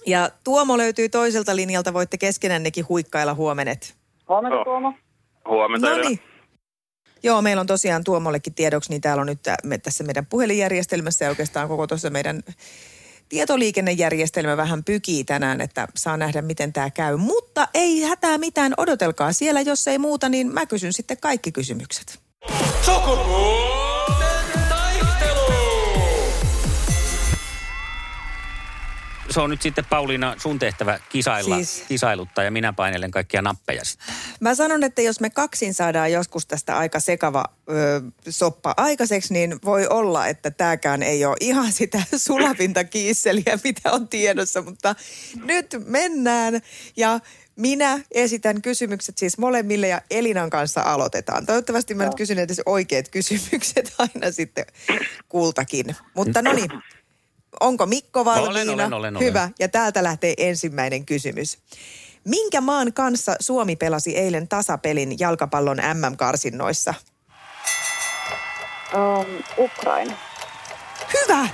Ja 0.06 0.30
Tuomo 0.44 0.78
löytyy 0.78 1.10
toiselta 1.10 1.56
linjalta. 1.56 1.94
Voitte 1.94 2.18
keskenännekin 2.18 2.90
huikkailla 2.90 3.34
huomenet. 3.34 3.96
Huomenta 4.30 4.56
Joo. 4.56 4.64
Tuomo. 4.64 4.94
Huomenta 5.48 5.90
No 5.90 5.98
niin. 5.98 6.20
Joo, 7.24 7.42
meillä 7.42 7.60
on 7.60 7.68
tosiaan 7.68 8.04
Tuomollekin 8.04 8.54
tiedoksi, 8.54 8.90
niin 8.90 9.02
täällä 9.02 9.22
on 9.22 9.28
nyt 9.28 9.42
tä- 9.44 9.58
me, 9.64 9.78
tässä 9.78 10.04
meidän 10.04 10.26
puhelinjärjestelmässä 10.26 11.26
ja 11.26 11.30
oikeastaan 11.30 11.68
koko 11.68 11.88
tuossa 11.88 12.10
meidän 12.10 12.42
tietoliikennejärjestelmä 13.32 14.58
vähän 14.58 14.84
pykii 14.84 15.24
tänään, 15.24 15.62
että 15.62 15.88
saa 15.96 16.18
nähdä, 16.18 16.42
miten 16.42 16.74
tämä 16.74 16.90
käy. 16.90 17.18
Mutta 17.18 17.68
ei 17.74 18.02
hätää 18.02 18.38
mitään, 18.38 18.74
odotelkaa 18.78 19.34
siellä. 19.34 19.62
Jos 19.62 19.88
ei 19.88 19.98
muuta, 19.98 20.30
niin 20.30 20.54
mä 20.54 20.66
kysyn 20.66 20.94
sitten 20.94 21.18
kaikki 21.18 21.52
kysymykset. 21.52 22.20
Sukupuolten 22.86 23.61
Se 29.32 29.42
on 29.42 29.50
nyt 29.50 29.62
sitten 29.62 29.86
Pauliina 29.86 30.36
sun 30.38 30.60
tehtävä 30.60 31.00
kisailla, 31.10 31.56
Siis- 31.56 31.84
kisailuttaa 31.88 32.44
ja 32.44 32.52
minä 32.52 32.74
painelen 32.74 33.12
kaikkia 33.12 33.42
nappeja 33.42 33.86
sitten. 33.86 34.16
Mä 34.40 34.56
sanon, 34.56 34.84
että 34.84 35.02
jos 35.02 35.20
me 35.20 35.30
kaksin 35.30 35.74
saadaan 35.74 36.12
joskus 36.12 36.46
tästä 36.48 36.78
aika 36.78 37.00
sekava 37.00 37.46
ö, 37.70 38.02
soppa 38.30 38.74
aikaiseksi, 38.78 39.34
niin 39.34 39.60
voi 39.66 39.88
olla, 39.88 40.28
että 40.28 40.52
tämäkään 40.52 41.04
ei 41.04 41.26
ole 41.26 41.36
ihan 41.40 41.72
sitä 41.82 42.04
sulavinta 42.18 42.84
kiisseliä, 42.84 43.60
mitä 43.64 43.92
on 43.92 44.08
tiedossa. 44.08 44.62
Mutta 44.62 44.96
nyt 45.44 45.76
mennään 45.86 46.62
ja 46.98 47.20
minä 47.56 48.00
esitän 48.12 48.62
kysymykset 48.62 49.18
siis 49.18 49.38
molemmille 49.38 49.88
ja 49.88 50.02
Elinan 50.12 50.50
kanssa 50.50 50.82
aloitetaan. 50.82 51.46
Toivottavasti 51.46 51.94
mä 51.94 52.04
nyt 52.04 52.16
kysyn 52.16 52.40
edes 52.40 52.62
oikeat 52.66 53.10
kysymykset 53.10 53.94
aina 53.98 54.32
sitten 54.32 54.66
kultakin. 55.30 55.96
Mutta 56.16 56.42
no 56.42 56.54
niin, 56.54 56.70
onko 57.60 57.86
Mikko 57.86 58.26
valmiina? 58.26 58.52
Olen, 58.52 58.70
olen, 58.70 58.94
olen, 58.94 59.16
olen. 59.16 59.28
Hyvä. 59.28 59.50
Ja 59.60 59.68
täältä 59.70 60.04
lähtee 60.04 60.34
ensimmäinen 60.38 61.06
kysymys. 61.06 61.58
Minkä 62.24 62.62
maan 62.62 62.94
kanssa 62.94 63.36
Suomi 63.40 63.76
pelasi 63.76 64.18
eilen 64.18 64.48
tasapelin 64.48 65.20
jalkapallon 65.20 65.78
MM-karsinnoissa? 65.78 66.94
Um, 68.94 69.26
Ukraina. 69.58 70.14
Hyvä, 71.14 71.48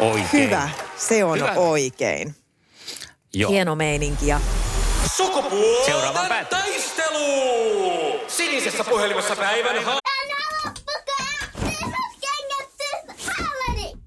Oikein. 0.00 0.28
hyvä. 0.32 0.68
Se 0.96 1.24
on 1.24 1.38
Hyvä. 1.38 1.52
oikein. 1.52 2.34
Joo. 3.34 3.50
Hieno 3.50 3.74
meininki 3.76 4.26
ja 4.26 4.40
Seuraavan 5.16 5.50
Sukupuolten 5.86 6.46
taistelu! 6.46 8.20
Sinisessä 8.28 8.84
puhelimessa 8.84 9.36
päivän 9.36 9.84
ha- 9.84 9.99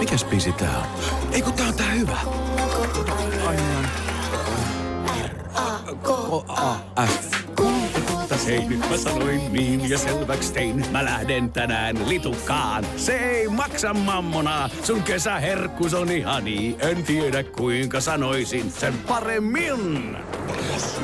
Mikäs 0.00 0.24
biisi 0.24 0.52
tää 0.52 0.78
on? 0.78 0.86
Ei 1.32 1.42
kun 1.42 1.52
tää 1.52 1.66
on 1.66 1.74
tää 1.74 1.90
hyvä. 1.90 2.16
F. 7.06 7.40
Hei, 8.46 8.68
nyt 8.68 8.90
mä 8.90 8.96
sanoin 8.96 9.52
niin 9.52 9.90
ja 9.90 9.98
selväks 9.98 10.50
tein. 10.50 10.84
Mä 10.90 11.04
lähden 11.04 11.52
tänään 11.52 12.08
litukaan. 12.08 12.86
Se 12.96 13.12
ei 13.12 13.48
maksa 13.48 13.94
mammona. 13.94 14.70
Sun 14.82 15.02
kesäherkkus 15.02 15.94
on 15.94 16.10
ihani. 16.10 16.76
En 16.78 17.04
tiedä 17.04 17.42
kuinka 17.42 18.00
sanoisin 18.00 18.70
sen 18.70 18.94
paremmin. 19.08 20.16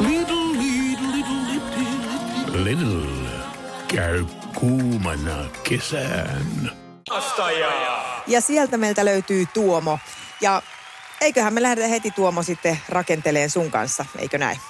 Little, 0.01 0.37
little, 0.59 1.07
little, 1.13 1.53
little, 1.53 2.65
little. 2.65 3.31
Käy 3.89 4.25
kuumana 4.55 5.45
kesän. 5.69 6.71
Ja 8.27 8.41
sieltä 8.41 8.77
meiltä 8.77 9.05
löytyy 9.05 9.47
Tuomo. 9.55 9.99
Ja 10.41 10.63
eiköhän 11.21 11.55
me 11.55 11.63
lähdetä 11.63 11.89
heti 11.89 12.11
Tuomo 12.11 12.43
sitten 12.43 12.81
rakenteleen 12.89 13.51
sun 13.51 13.71
kanssa, 13.71 14.07
eikö 14.19 14.39
näin? 14.39 14.61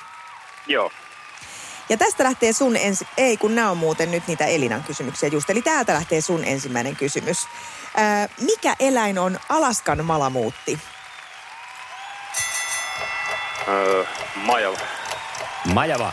Joo. 0.66 0.90
Ja 1.88 1.96
tästä 1.96 2.24
lähtee 2.24 2.52
sun 2.52 2.76
ensi... 2.76 3.06
Ei, 3.16 3.36
kun 3.36 3.54
nämä 3.54 3.70
on 3.70 3.76
muuten 3.76 4.10
nyt 4.10 4.26
niitä 4.26 4.46
Elinan 4.46 4.84
kysymyksiä 4.84 5.28
just. 5.28 5.50
Eli 5.50 5.62
täältä 5.62 5.94
lähtee 5.94 6.20
sun 6.20 6.44
ensimmäinen 6.44 6.96
kysymys. 6.96 7.38
Ää, 7.96 8.28
mikä 8.40 8.76
eläin 8.80 9.18
on 9.18 9.40
Alaskan 9.48 10.04
malamuutti? 10.04 10.78
Öö, 13.68 14.04
Majava. 14.34 14.78
Majava. 15.64 16.12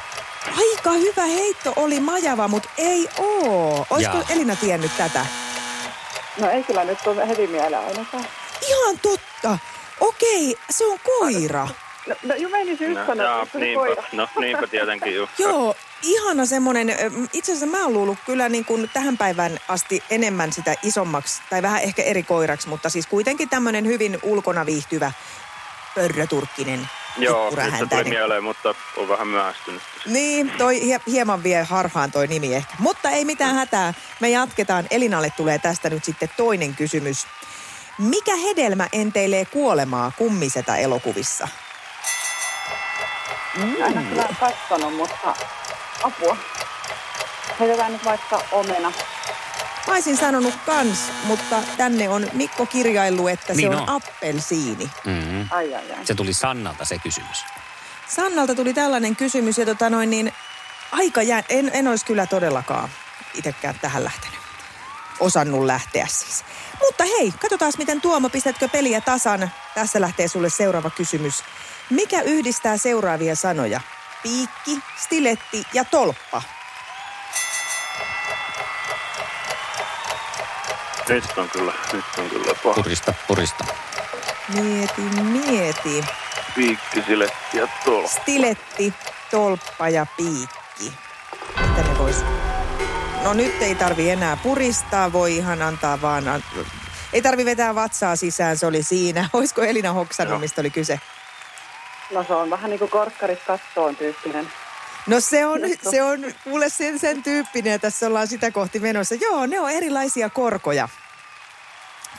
Aika 0.58 0.92
hyvä 0.92 1.24
heitto 1.24 1.74
oli 1.76 2.00
majava, 2.00 2.48
mutta 2.48 2.70
ei 2.78 3.10
oo. 3.18 3.86
Olisiko. 3.90 4.24
Elina 4.30 4.56
tiennyt 4.56 4.98
tätä? 4.98 5.26
No 6.40 6.50
ei 6.50 6.64
kyllä 6.64 6.84
nyt 6.84 7.08
ole 7.08 7.28
heti 7.28 7.48
mieleen 7.48 7.84
ainakaan. 7.84 8.26
Ihan 8.68 9.00
totta. 9.02 9.58
Okei, 10.00 10.58
se 10.70 10.86
on 10.86 11.00
koira. 11.00 11.68
No, 12.08 12.16
no 12.24 12.36
Juvenis 12.36 12.82
just 12.82 13.00
No, 13.00 13.06
sanoi, 13.06 13.26
jaa, 13.26 13.42
että 13.44 13.54
se 13.54 13.60
niinpä, 13.60 14.04
no 14.12 14.28
niinpä 14.40 14.68
tietenkin 14.68 15.16
juu. 15.16 15.28
Joo, 15.38 15.76
ihana 16.02 16.46
semmoinen, 16.46 16.96
itse 17.34 17.52
asiassa 17.52 17.78
mä 17.78 17.84
oon 17.84 17.94
luullut 17.94 18.18
kyllä 18.26 18.50
niin 18.50 18.66
kuin 18.66 18.90
tähän 18.94 19.18
päivään 19.18 19.58
asti 19.68 20.04
enemmän 20.10 20.54
sitä 20.54 20.76
isommaksi, 20.84 21.42
tai 21.50 21.62
vähän 21.62 21.82
ehkä 21.82 22.04
eri 22.04 22.24
koiraksi, 22.24 22.70
mutta 22.70 22.90
siis 22.90 23.08
kuitenkin 23.08 23.50
tämmöinen 23.50 23.86
hyvin 23.86 24.20
ulkona 24.24 24.66
viihtyvä 24.66 25.12
pörröturkkinen 25.96 26.90
Joo, 27.18 27.50
nyt 27.50 27.78
se 27.80 27.86
tuli 27.86 28.04
mieleen, 28.04 28.44
mutta 28.44 28.76
on 28.98 29.10
vähän 29.10 29.28
myöhästynyt. 29.28 29.82
Niin, 30.06 30.52
toi 30.58 30.82
hie- 30.82 31.02
hieman 31.08 31.44
vie 31.44 31.64
harhaan 31.64 32.12
toi 32.12 32.28
nimi 32.28 32.56
ehkä. 32.56 32.74
Mutta 32.80 33.10
ei 33.10 33.26
mitään 33.26 33.56
hätää. 33.56 33.94
Me 34.20 34.30
jatketaan. 34.30 34.88
Elinalle 34.92 35.30
tulee 35.38 35.60
tästä 35.60 35.90
nyt 35.90 36.04
sitten 36.04 36.30
toinen 36.38 36.76
kysymys. 36.76 37.28
Mikä 37.98 38.36
hedelmä 38.36 38.88
enteilee 38.92 39.46
kuolemaa 39.46 40.12
kummiseta 40.18 40.78
elokuvissa? 40.78 41.48
En 43.64 43.98
ole 43.98 44.04
kyllä 44.10 44.28
katsonut, 44.40 44.96
mutta 44.96 45.36
apua. 46.04 46.38
Heitetään 47.60 47.94
nyt 47.94 48.06
vaikka 48.06 48.42
omena. 48.52 48.92
Mä 49.88 49.94
olisin 49.94 50.18
sanonut 50.18 50.54
kans, 50.66 51.00
mutta 51.24 51.64
tänne 51.78 52.10
on 52.10 52.28
Mikko 52.34 52.66
kirjaillut, 52.66 53.30
että 53.30 53.54
Niin 53.54 53.72
se 53.72 53.76
on 53.76 53.82
on. 53.82 53.90
appelsiini. 53.90 54.92
Mm-hmm. 55.06 55.48
Ai 55.52 55.76
ai 55.76 55.92
ai. 55.92 56.06
Se 56.06 56.16
tuli 56.16 56.34
Sannalta 56.34 56.86
se 56.86 56.98
kysymys. 57.00 57.46
Sannalta 58.08 58.56
tuli 58.56 58.74
tällainen 58.74 59.16
kysymys 59.16 59.58
ja 59.58 59.66
tota 59.66 59.90
noin 59.90 60.10
niin, 60.10 60.34
aika 60.92 61.22
jää, 61.22 61.44
en, 61.50 61.72
en 61.74 61.88
olisi 61.88 62.06
kyllä 62.06 62.26
todellakaan 62.26 62.90
itsekään 63.34 63.76
tähän 63.82 64.04
lähtenyt. 64.04 64.40
Osannut 65.20 65.66
lähteä 65.66 66.08
siis. 66.10 66.46
Mutta 66.80 67.04
hei, 67.04 67.32
katsotaan 67.42 67.74
miten 67.78 68.02
Tuomo, 68.02 68.30
pistätkö 68.30 68.68
peliä 68.68 69.02
tasan? 69.02 69.52
Tässä 69.76 70.02
lähtee 70.02 70.28
sulle 70.28 70.50
seuraava 70.50 70.90
kysymys. 70.90 71.44
Mikä 71.90 72.22
yhdistää 72.22 72.78
seuraavia 72.78 73.36
sanoja? 73.36 73.82
Piikki, 74.24 74.80
stiletti 74.98 75.64
ja 75.74 75.86
tolppa. 75.86 76.42
Nyt 81.10 81.24
on 81.38 81.50
kyllä, 81.50 81.74
nyt 81.94 82.06
on 82.18 82.30
kyllä 82.30 82.56
paha. 82.64 82.76
Purista, 82.76 83.14
purista. 83.28 83.64
Mieti, 84.62 85.02
mieti. 85.02 86.04
Piikki, 86.56 87.02
siletti 87.08 87.58
ja 87.58 87.68
tuolla. 87.86 88.08
Stiletti, 88.08 88.94
tolppa 89.32 89.90
ja 89.90 90.06
piikki. 90.18 90.94
Mitä 91.68 91.82
ne 91.90 91.98
vois? 91.98 92.16
No 93.24 93.34
nyt 93.34 93.62
ei 93.62 93.76
tarvi 93.76 94.10
enää 94.10 94.38
puristaa, 94.38 95.14
voi 95.14 95.36
ihan 95.36 95.62
antaa 95.62 96.02
vaan... 96.02 96.28
an- 96.28 96.44
Ei 97.14 97.22
tarvi 97.22 97.46
vetää 97.46 97.76
vatsaa 97.76 98.16
sisään, 98.16 98.58
se 98.58 98.66
oli 98.66 98.84
siinä. 98.84 99.30
Olisiko 99.34 99.62
Elina 99.64 99.94
hoksannut, 99.94 100.32
Joo. 100.32 100.40
mistä 100.40 100.62
oli 100.62 100.70
kyse? 100.70 101.00
No 102.12 102.24
se 102.24 102.34
on 102.34 102.50
vähän 102.50 102.70
niin 102.70 102.80
kuin 102.80 102.92
korkkarit 102.92 103.40
kattoon 103.48 103.96
tyyppinen. 103.96 104.52
No 105.08 105.20
se 105.20 105.46
on, 105.46 105.62
se 105.92 106.04
on 106.04 106.34
kuule 106.44 106.70
sen, 106.70 107.00
sen 107.00 107.24
tyyppinen 107.24 107.80
tässä 107.80 108.08
ollaan 108.08 108.28
sitä 108.28 108.52
kohti 108.52 108.80
menossa. 108.80 109.16
Joo, 109.16 109.46
ne 109.46 109.60
on 109.60 109.70
erilaisia 109.72 110.30
korkoja. 110.30 110.90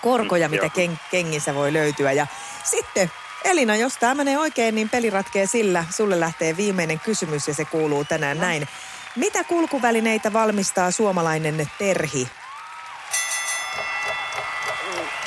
Korkoja, 0.03 0.49
Mm, 0.49 0.55
mitä 0.55 0.69
ken, 0.69 0.99
kengissä 1.11 1.55
voi 1.55 1.73
löytyä. 1.73 2.13
Ja 2.13 2.27
sitten 2.65 3.11
Elina, 3.45 3.77
jos 3.77 3.93
tämä 4.01 4.15
menee 4.15 4.39
oikein, 4.39 4.75
niin 4.75 4.89
peli 4.89 5.11
ratkee 5.11 5.47
sillä. 5.47 5.85
Sulle 5.91 6.21
lähtee 6.21 6.57
viimeinen 6.57 7.01
kysymys 7.01 7.49
ja 7.49 7.55
se 7.55 7.65
kuuluu 7.65 8.05
tänään 8.05 8.39
näin. 8.39 8.69
Mitä 9.17 9.45
kulkuvälineitä 9.45 10.33
valmistaa 10.33 10.91
suomalainen 10.91 11.71
Terhi? 11.79 12.29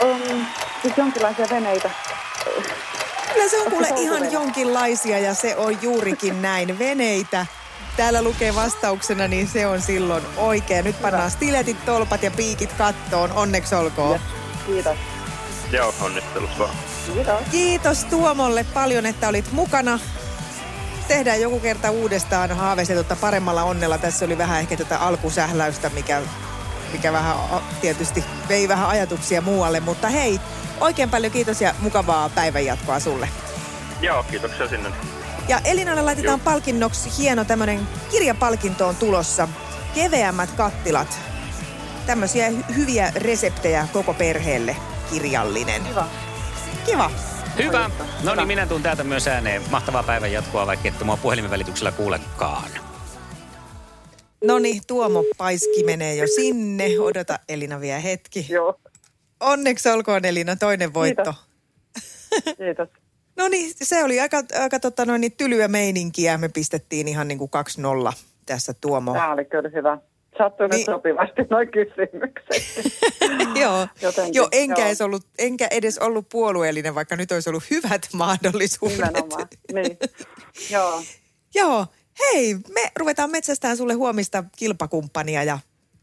Um, 0.02 0.46
siis 0.82 0.98
jonkinlaisia 0.98 1.48
veneitä. 1.50 1.90
Kyllä 3.34 3.50
se 3.50 3.62
on 3.62 3.72
kuule 3.72 3.88
ihan 3.98 4.32
jonkinlaisia 4.32 5.20
ja 5.20 5.34
se 5.34 5.56
on 5.56 5.82
juurikin 5.82 6.42
näin. 6.42 6.80
Veneitä. 6.80 7.46
Täällä 7.98 8.22
lukee 8.22 8.56
vastauksena, 8.56 9.28
niin 9.28 9.48
se 9.48 9.68
on 9.68 9.82
silloin 9.82 10.24
oikein. 10.38 10.86
Nyt 10.86 11.02
pannaan 11.02 11.32
stiletit, 11.32 11.86
tolpat 11.86 12.24
ja 12.24 12.32
piikit 12.32 12.74
kattoon. 12.74 13.32
Onneksi 13.32 13.76
olkoon. 13.76 14.12
Yes. 14.12 14.22
Kiitos. 14.66 14.98
Joo, 15.72 15.94
onnittelut 16.02 16.60
vaan. 16.60 16.76
Kiitos. 17.14 17.42
Kiitos 17.52 18.04
Tuomolle 18.04 18.66
paljon, 18.74 19.06
että 19.06 19.28
olit 19.28 19.52
mukana. 19.52 20.00
Tehdään 21.08 21.42
joku 21.42 21.60
kerta 21.60 21.92
uudestaan 21.92 22.52
haaveistetutta 22.52 23.16
paremmalla 23.16 23.64
onnella. 23.64 23.98
Tässä 23.98 24.26
oli 24.26 24.38
vähän 24.38 24.60
ehkä 24.60 24.78
tätä 24.78 24.98
alkusähläystä, 24.98 25.90
mikä, 25.90 26.22
mikä 26.91 27.13
vähän 27.13 27.36
tietysti 27.82 28.24
vei 28.50 28.67
vähän 28.67 28.89
ajatuksia 28.89 29.41
muualle. 29.41 29.79
Mutta 29.79 30.08
hei, 30.10 30.39
oikein 30.82 31.10
paljon 31.10 31.32
kiitos 31.34 31.62
ja 31.62 31.75
mukavaa 31.79 32.29
päivänjatkoa 32.29 33.00
sulle. 33.00 33.29
Joo, 34.01 34.24
kiitoksia 34.24 34.67
sinne. 34.67 34.89
Ja 35.48 35.60
Elinalle 35.63 36.01
laitetaan 36.01 36.39
Joo. 36.39 36.51
palkinnoksi 36.53 37.12
hieno 37.17 37.46
tämmönen 37.46 37.88
kirjapalkinto 38.12 38.88
on 38.88 38.96
tulossa. 38.96 39.48
keveämmät 39.96 40.51
kattilat. 40.51 41.20
Tämmöisiä 42.06 42.50
hy- 42.50 42.75
hyviä 42.75 43.12
reseptejä 43.15 43.88
koko 43.94 44.13
perheelle. 44.13 44.75
Kirjallinen. 45.10 45.84
Kiva. 45.84 46.08
Kiva. 46.86 47.12
Hyvä. 47.58 47.89
No 48.24 48.36
niin, 48.36 48.48
minä 48.48 48.65
tuun 48.67 48.84
täältä 48.84 49.03
myös 49.03 49.27
ääneen. 49.27 49.62
Mahtavaa 49.70 50.03
päivän 50.03 50.32
jatkoa, 50.32 50.67
vaikka 50.67 50.88
et 50.88 51.03
mua 51.03 51.17
puhelimen 51.17 51.51
välityksellä 51.51 51.91
kuulekaan. 51.91 52.70
No 54.44 54.60
niin, 54.60 54.82
Tuomo 54.88 55.24
Paiski 55.38 55.84
menee 55.84 56.15
jo 56.15 56.27
sinne. 56.36 56.86
Odota 57.00 57.39
Elina 57.50 57.79
vielä 57.82 58.00
hetki. 58.00 58.46
Joo, 58.50 58.79
Onneksi 59.39 59.89
olkoon 59.89 60.25
Elina, 60.25 60.56
toinen 60.56 60.94
voitto. 60.94 61.34
Kiitos. 61.34 62.56
kiitos. 62.58 62.89
No 63.38 63.48
niin, 63.48 63.74
se 63.84 64.03
oli 64.03 64.20
aika, 64.20 64.44
aika 64.62 64.79
tota 64.79 65.06
noin, 65.06 65.22
niin 65.22 65.32
tylyä 65.32 65.67
meininkiä. 65.67 66.38
Me 66.38 66.50
pistettiin 66.50 67.08
ihan 67.08 67.27
niin 67.27 67.38
kuin 67.38 67.51
2-0 68.10 68.13
tässä 68.46 68.74
Tuomo. 68.82 69.13
Tämä 69.13 69.34
oli 69.34 69.46
kyllä 69.46 69.70
hyvä. 69.74 69.98
Sattui 70.38 70.67
Niin. 70.67 70.86
sopivasti 70.86 71.41
noin 71.50 71.67
kysymykset. 71.72 72.86
joo, 73.62 73.88
Jotenkin, 74.01 74.34
joo, 74.34 74.48
enkä, 74.51 74.82
joo. 74.82 74.88
Edes 74.88 75.01
ollut, 75.01 75.25
enkä 75.38 75.67
edes 75.72 75.98
ollut 75.98 76.29
puolueellinen, 76.29 76.96
vaikka 76.96 77.15
nyt 77.15 77.32
olisi 77.32 77.50
ollut 77.50 77.70
hyvät 77.70 78.08
mahdollisuudet. 78.13 78.98
Nimenomaan, 78.98 79.48
niin. 79.74 79.98
Joo, 80.72 81.01
Joo, 81.56 81.86
hei, 82.20 82.54
me 82.54 82.92
ruvetaan 83.00 83.32
metsästään 83.32 83.78
sulle 83.78 83.94
huomista 83.94 84.44
kilpakumppania 84.58 85.44
ja 85.44 85.60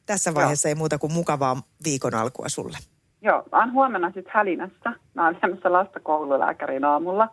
tässä 0.06 0.34
vaiheessa 0.34 0.68
ei 0.68 0.74
muuta 0.74 0.98
kuin 0.98 1.12
mukavaa 1.12 1.62
viikon 1.84 2.14
alkua 2.14 2.48
sulle. 2.48 2.78
joo. 3.22 3.42
Mä 3.52 3.58
oon 3.58 3.72
huomenna 3.72 4.08
sitten 4.14 4.32
Hälinässä. 4.34 4.92
Mä 5.14 5.24
oon 5.26 5.36
viemässä 5.42 5.72
lasta 5.72 6.00
koululääkärin 6.00 6.84
aamulla. 6.84 7.28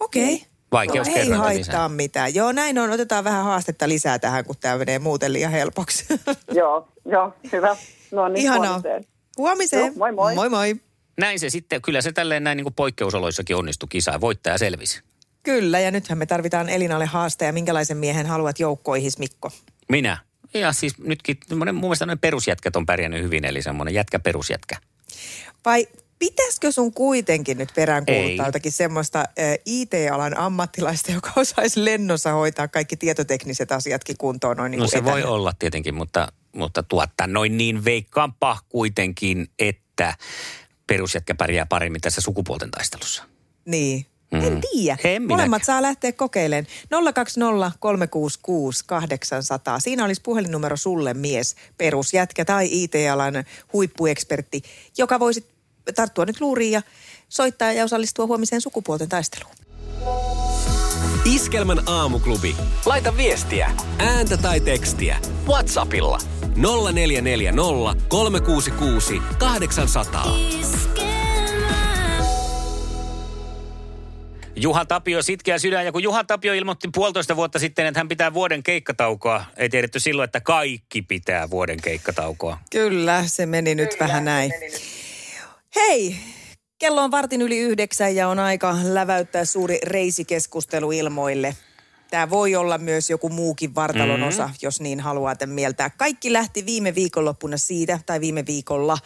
Okei. 0.00 0.34
Okay. 0.34 0.46
Vaikeus 0.72 1.08
Ei 1.08 1.14
kerrointa 1.14 1.38
haittaa 1.44 1.84
lisää. 1.84 1.88
mitään. 1.88 2.34
Joo, 2.34 2.52
näin 2.52 2.78
on. 2.78 2.90
Otetaan 2.90 3.24
vähän 3.24 3.44
haastetta 3.44 3.88
lisää 3.88 4.18
tähän, 4.18 4.44
kun 4.44 4.56
tämä 4.60 4.78
menee 4.78 4.98
muuten 4.98 5.32
liian 5.32 5.52
helpoksi. 5.52 6.06
Joo, 6.58 6.88
joo, 7.04 7.34
hyvä. 7.52 7.76
No 8.12 8.28
niin, 8.28 8.42
Ihanaa. 8.44 8.68
huomiseen. 8.68 9.04
Huomiseen. 9.38 9.86
Joo, 9.86 9.94
moi 9.96 10.12
moi. 10.12 10.34
Moi 10.34 10.48
moi. 10.48 10.76
Näin 11.18 11.40
se 11.40 11.50
sitten, 11.50 11.82
kyllä 11.82 12.00
se 12.00 12.12
tälleen 12.12 12.44
näin 12.44 12.56
niin 12.56 12.64
kuin 12.64 12.74
poikkeusoloissakin 12.74 13.56
onnistui 13.56 13.86
kisaa. 13.88 14.20
Voittaja 14.20 14.58
selvisi. 14.58 15.02
Kyllä, 15.42 15.80
ja 15.80 15.90
nythän 15.90 16.18
me 16.18 16.26
tarvitaan 16.26 16.68
Elinalle 16.68 17.06
haasteja. 17.06 17.52
Minkälaisen 17.52 17.96
miehen 17.96 18.26
haluat 18.26 18.58
joukkoihis, 18.60 19.18
Mikko? 19.18 19.50
Minä. 19.88 20.18
Ja 20.54 20.72
siis 20.72 20.98
nytkin, 20.98 21.36
mun 21.54 21.74
mielestä 21.80 22.06
noin 22.06 22.18
perusjätkät 22.18 22.76
on 22.76 22.86
pärjännyt 22.86 23.22
hyvin, 23.22 23.44
eli 23.44 23.62
semmoinen 23.62 23.94
jätkä 23.94 24.18
perusjätkä. 24.18 24.76
Vai 25.64 25.86
pitäisikö 26.18 26.72
sun 26.72 26.94
kuitenkin 26.94 27.58
nyt 27.58 27.68
peräänkuuluttaa 27.74 28.44
Ei. 28.44 28.48
jotakin 28.48 28.72
semmoista 28.72 29.24
IT-alan 29.66 30.36
ammattilaista, 30.38 31.12
joka 31.12 31.32
osaisi 31.36 31.84
lennossa 31.84 32.32
hoitaa 32.32 32.68
kaikki 32.68 32.96
tietotekniset 32.96 33.72
asiatkin 33.72 34.16
kuntoon 34.18 34.56
noin 34.56 34.70
niin 34.70 34.80
No 34.80 34.86
se 34.86 35.04
voi 35.04 35.20
etänä? 35.20 35.32
olla 35.32 35.52
tietenkin, 35.58 35.94
mutta, 35.94 36.32
mutta 36.52 36.82
tuottaa 36.82 37.26
noin 37.26 37.56
niin 37.56 37.84
veikkaanpa 37.84 38.58
kuitenkin, 38.68 39.48
että 39.58 40.14
perusjätkä 40.86 41.34
pärjää 41.34 41.66
paremmin 41.66 42.00
tässä 42.00 42.20
sukupuolten 42.20 42.70
taistelussa. 42.70 43.24
Niin. 43.64 44.06
Mm. 44.30 44.40
En 44.44 44.60
tiedä. 44.72 44.98
En 45.04 45.22
Molemmat 45.22 45.46
minäkään. 45.46 45.64
saa 45.64 45.82
lähteä 45.82 46.12
kokeilemaan. 46.12 46.66
020 47.14 47.72
366 47.80 48.84
800. 48.86 49.80
Siinä 49.80 50.04
olisi 50.04 50.22
puhelinnumero 50.22 50.76
sulle 50.76 51.14
mies, 51.14 51.56
perusjätkä 51.78 52.44
tai 52.44 52.68
IT-alan 52.72 53.44
huippuekspertti, 53.72 54.62
joka 54.98 55.20
voisi 55.20 55.44
tarttua 55.94 56.24
nyt 56.24 56.40
luuriin 56.40 56.72
ja 56.72 56.82
soittaa 57.28 57.72
ja 57.72 57.84
osallistua 57.84 58.26
huomiseen 58.26 58.60
sukupuolten 58.60 59.08
taisteluun. 59.08 59.54
Iskelmän 61.24 61.82
aamuklubi. 61.86 62.56
Laita 62.86 63.16
viestiä, 63.16 63.70
Ääntä 63.98 64.36
tai 64.36 64.60
tekstiä. 64.60 65.18
Whatsappilla. 65.48 66.18
0440 66.56 68.04
366 68.08 69.14
800. 69.38 70.26
Juha 74.62 74.84
Tapio, 74.84 75.22
sitkeä 75.22 75.58
sydän. 75.58 75.84
Ja 75.84 75.92
kun 75.92 76.02
Juha 76.02 76.24
Tapio 76.24 76.54
ilmoitti 76.54 76.88
puolitoista 76.94 77.36
vuotta 77.36 77.58
sitten, 77.58 77.86
että 77.86 78.00
hän 78.00 78.08
pitää 78.08 78.34
vuoden 78.34 78.62
keikkataukoa, 78.62 79.44
ei 79.56 79.68
tiedetty 79.68 80.00
silloin, 80.00 80.24
että 80.24 80.40
kaikki 80.40 81.02
pitää 81.02 81.50
vuoden 81.50 81.80
keikkataukoa. 81.82 82.58
Kyllä, 82.70 83.24
se 83.26 83.46
meni 83.46 83.74
nyt 83.74 83.90
vähän 84.00 84.24
näin. 84.24 84.52
Hei, 85.76 86.16
kello 86.78 87.02
on 87.02 87.10
vartin 87.10 87.42
yli 87.42 87.58
yhdeksän 87.58 88.16
ja 88.16 88.28
on 88.28 88.38
aika 88.38 88.76
läväyttää 88.82 89.44
suuri 89.44 89.78
reisikeskustelu 89.82 90.92
ilmoille. 90.92 91.56
Tämä 92.10 92.30
voi 92.30 92.56
olla 92.56 92.78
myös 92.78 93.10
joku 93.10 93.28
muukin 93.28 93.74
vartalon 93.74 94.22
osa, 94.22 94.50
jos 94.62 94.80
niin 94.80 95.00
haluatte 95.00 95.46
mieltää. 95.46 95.90
Kaikki 95.90 96.32
lähti 96.32 96.66
viime 96.66 96.94
viikonloppuna 96.94 97.56
siitä, 97.56 98.00
tai 98.06 98.20
viime 98.20 98.46
viikolla, 98.46 98.98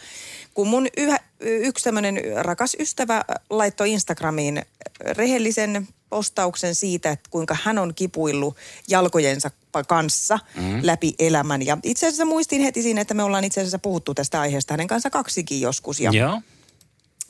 kun 0.53 0.67
mun 0.67 0.87
yhä, 0.97 1.19
yksi 1.39 1.83
tämmöinen 1.83 2.21
rakas 2.35 2.75
ystävä 2.79 3.25
laittoi 3.49 3.91
Instagramiin 3.91 4.61
rehellisen 4.99 5.87
postauksen 6.09 6.75
siitä, 6.75 7.11
että 7.11 7.29
kuinka 7.29 7.57
hän 7.63 7.77
on 7.77 7.93
kipuillut 7.95 8.57
jalkojensa 8.87 9.51
kanssa 9.87 10.39
mm. 10.55 10.79
läpi 10.81 11.13
elämän. 11.19 11.65
Ja 11.65 11.77
itse 11.83 12.07
asiassa 12.07 12.25
muistin 12.25 12.61
heti 12.61 12.81
siinä, 12.81 13.01
että 13.01 13.13
me 13.13 13.23
ollaan 13.23 13.43
itse 13.43 13.61
asiassa 13.61 13.79
puhuttu 13.79 14.13
tästä 14.13 14.41
aiheesta 14.41 14.73
hänen 14.73 14.87
kanssa 14.87 15.09
kaksikin 15.09 15.61
joskus. 15.61 15.99
Ja 15.99 16.11
Joo. 16.13 16.41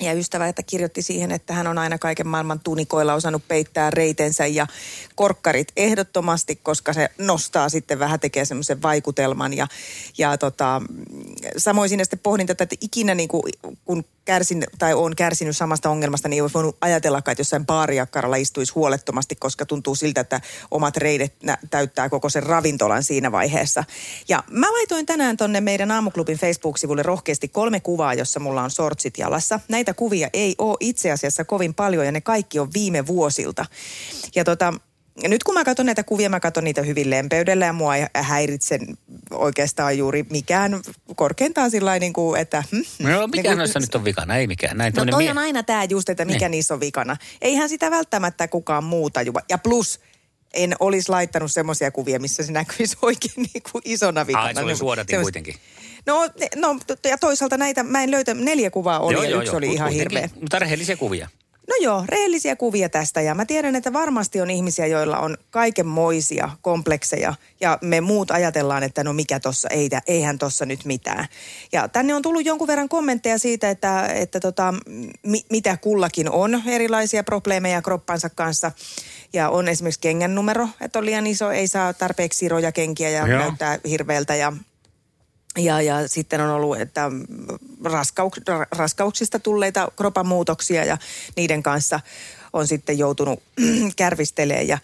Ja 0.01 0.13
ystävä, 0.13 0.47
että 0.47 0.63
kirjoitti 0.63 1.01
siihen, 1.01 1.31
että 1.31 1.53
hän 1.53 1.67
on 1.67 1.77
aina 1.77 1.97
kaiken 1.97 2.27
maailman 2.27 2.60
tunikoilla 2.60 3.13
osannut 3.13 3.47
peittää 3.47 3.89
reitensä 3.89 4.45
ja 4.45 4.67
korkkarit 5.15 5.71
ehdottomasti, 5.77 6.55
koska 6.55 6.93
se 6.93 7.10
nostaa 7.17 7.69
sitten 7.69 7.99
vähän, 7.99 8.19
tekee 8.19 8.45
semmoisen 8.45 8.81
vaikutelman. 8.81 9.53
Ja, 9.53 9.67
ja 10.17 10.38
tota, 10.38 10.81
samoin 11.58 11.89
siinä 11.89 12.03
sitten 12.03 12.19
pohdin 12.19 12.47
tätä, 12.47 12.63
että 12.63 12.75
ikinä 12.81 13.15
niin 13.15 13.29
kuin, 13.29 13.43
kun 13.86 14.05
kärsin 14.25 14.63
tai 14.79 14.93
on 14.93 15.15
kärsinyt 15.15 15.58
samasta 15.58 15.89
ongelmasta, 15.89 16.29
niin 16.29 16.38
ei 16.38 16.41
olisi 16.41 16.53
voinut 16.53 16.77
ajatellakaan, 16.81 17.31
että 17.31 17.41
jossain 17.41 17.65
baariakkaralla 17.65 18.36
istuisi 18.36 18.73
huolettomasti, 18.73 19.36
koska 19.36 19.65
tuntuu 19.65 19.95
siltä, 19.95 20.21
että 20.21 20.41
omat 20.71 20.97
reidet 20.97 21.34
täyttää 21.69 22.10
koko 22.10 22.29
sen 22.29 22.43
ravintolan 22.43 23.03
siinä 23.03 23.31
vaiheessa. 23.31 23.84
Ja 24.27 24.43
mä 24.49 24.71
laitoin 24.71 25.05
tänään 25.05 25.38
tonne 25.38 25.62
meidän 25.62 25.91
aamuklubin 25.91 26.38
Facebook-sivulle 26.38 27.03
rohkeasti 27.03 27.47
kolme 27.47 27.79
kuvaa, 27.79 28.13
jossa 28.13 28.39
mulla 28.39 28.63
on 28.63 28.71
sortsit 28.71 29.17
jalassa. 29.17 29.60
Näitä 29.67 29.85
kuvia 29.93 30.30
ei 30.34 30.56
ole 30.58 30.78
itse 30.80 31.12
asiassa 31.12 31.45
kovin 31.45 31.74
paljon 31.74 32.06
ja 32.06 32.12
ne 32.12 32.21
kaikki 32.21 32.60
on 32.60 32.74
viime 32.74 33.08
vuosilta. 33.08 33.65
Ja 34.36 34.43
tota, 34.43 34.74
ja 35.24 35.30
nyt 35.30 35.43
kun 35.43 35.54
mä 35.54 35.63
katson 35.65 35.86
näitä 35.86 36.04
kuvia, 36.04 36.30
mä 36.30 36.39
katson 36.39 36.63
niitä 36.63 36.82
hyvin 36.82 37.10
lempeydellä 37.10 37.65
ja 37.65 37.74
mua 37.74 37.95
ei 37.95 38.06
häiritse 38.15 38.80
oikeastaan 39.32 39.98
juuri 39.98 40.26
mikään. 40.30 40.82
Korkeintaan 41.15 41.71
sillä 41.71 42.00
niin 42.00 42.13
kuin, 42.13 42.41
että... 42.41 42.63
Hmm, 42.71 43.10
No, 43.10 43.28
mikä 43.28 43.50
niin 43.50 43.58
noissa 43.58 43.80
nyt 43.80 43.95
on 43.95 44.04
vikana? 44.06 44.36
Ei 44.38 44.48
mikään. 44.48 44.78
Näin 44.78 44.93
No 44.98 45.06
toi 45.06 45.24
mie- 45.24 45.32
on 45.32 45.38
aina 45.38 45.63
tämä 45.63 45.84
just, 45.84 46.10
että 46.10 46.26
mikä 46.26 46.45
Niin. 46.45 46.52
niissä 46.52 46.74
on 46.74 46.80
vikana. 46.80 47.17
Eihän 47.41 47.69
sitä 47.69 47.91
välttämättä 47.91 48.48
kukaan 48.48 48.84
muu 48.84 49.10
tajua. 49.10 49.39
Ja 49.50 49.58
plus, 49.58 50.00
en 50.56 50.74
olisi 50.80 51.10
laittanut 51.10 51.52
semmoisia 51.52 51.91
kuvia, 51.91 52.20
missä 52.20 52.44
se 52.44 52.52
näkyisi 52.52 52.98
oikein 53.02 53.34
niin 53.54 53.63
kuin 53.72 53.82
isona 53.86 54.28
vikana. 54.28 54.46
Ai, 54.46 54.54
se 54.54 54.60
oli 54.60 54.68
Niin 54.68 54.78
suodatin 54.78 55.13
semmois- 55.13 55.26
kuitenkin. 55.26 55.56
No, 56.06 56.30
no, 56.56 56.80
ja 57.10 57.18
toisaalta 57.18 57.58
näitä, 57.58 57.84
mä 57.84 58.04
en 58.04 58.12
löytä, 58.12 58.34
neljä 58.34 58.70
kuvaa 58.72 59.00
oli 59.00 59.30
ja 59.32 59.41
yksi 59.41 59.56
oli 59.56 59.65
mut 59.65 59.76
ihan 59.76 59.91
hirveä. 59.91 60.30
Mutta 60.41 60.60
rehellisiä 60.60 60.96
kuvia. 60.98 61.30
No 61.67 61.75
joo, 61.82 62.06
rehellisiä 62.08 62.56
kuvia 62.56 62.89
tästä 62.89 63.21
ja 63.21 63.36
mä 63.36 63.45
tiedän, 63.45 63.75
että 63.75 63.93
varmasti 63.93 64.41
on 64.41 64.49
ihmisiä, 64.49 64.86
joilla 64.86 65.17
on 65.17 65.38
kaikenmoisia 65.49 66.49
komplekseja 66.62 67.34
ja 67.62 67.78
me 67.82 68.01
muut 68.01 68.32
ajatellaan, 68.32 68.84
että 68.84 69.04
no 69.04 69.13
mikä 69.13 69.39
tossa, 69.39 69.69
ei, 69.69 69.89
eihän 70.08 70.38
tossa 70.38 70.65
nyt 70.65 70.86
mitään. 70.86 71.28
Ja 71.71 71.88
tänne 71.88 72.15
on 72.15 72.21
tullut 72.21 72.45
jonkun 72.45 72.67
verran 72.67 72.89
kommentteja 72.89 73.38
siitä, 73.38 73.69
että, 73.69 74.08
että 74.08 74.39
tota, 74.39 74.73
mi, 75.23 75.45
mitä 75.51 75.78
kullakin 75.78 76.30
on 76.30 76.62
erilaisia 76.67 77.23
probleemeja 77.23 77.82
kroppansa 77.82 78.30
kanssa. 78.30 78.71
Ja 79.34 79.49
on 79.49 79.67
esimerkiksi 79.67 79.99
kengän 79.99 80.36
numero, 80.36 80.67
että 80.82 80.99
on 80.99 81.06
liian 81.06 81.28
iso, 81.28 81.51
ei 81.51 81.67
saa 81.67 81.93
tarpeeksi 81.93 82.39
siroja 82.39 82.71
kenkiä 82.71 83.10
ja 83.10 83.28
Joo. 83.28 83.39
näyttää 83.39 83.80
hirveältä 83.89 84.36
ja 84.36 84.54
ja, 85.58 85.82
ja 85.82 86.08
sitten 86.08 86.41
on 86.41 86.50
ollut, 86.50 86.80
että 86.80 87.12
raskauks, 87.84 88.39
ra- 88.39 88.78
raskauksista 88.78 89.39
tulleita 89.39 89.91
kropan 89.96 90.28
muutoksia 90.28 90.86
ja 90.86 90.98
niiden 91.36 91.63
kanssa 91.63 92.00
on 92.54 92.68
sitten 92.68 92.98
joutunut 92.98 93.44
kärvistelemään. 93.96 94.68
Ja, 94.68 94.78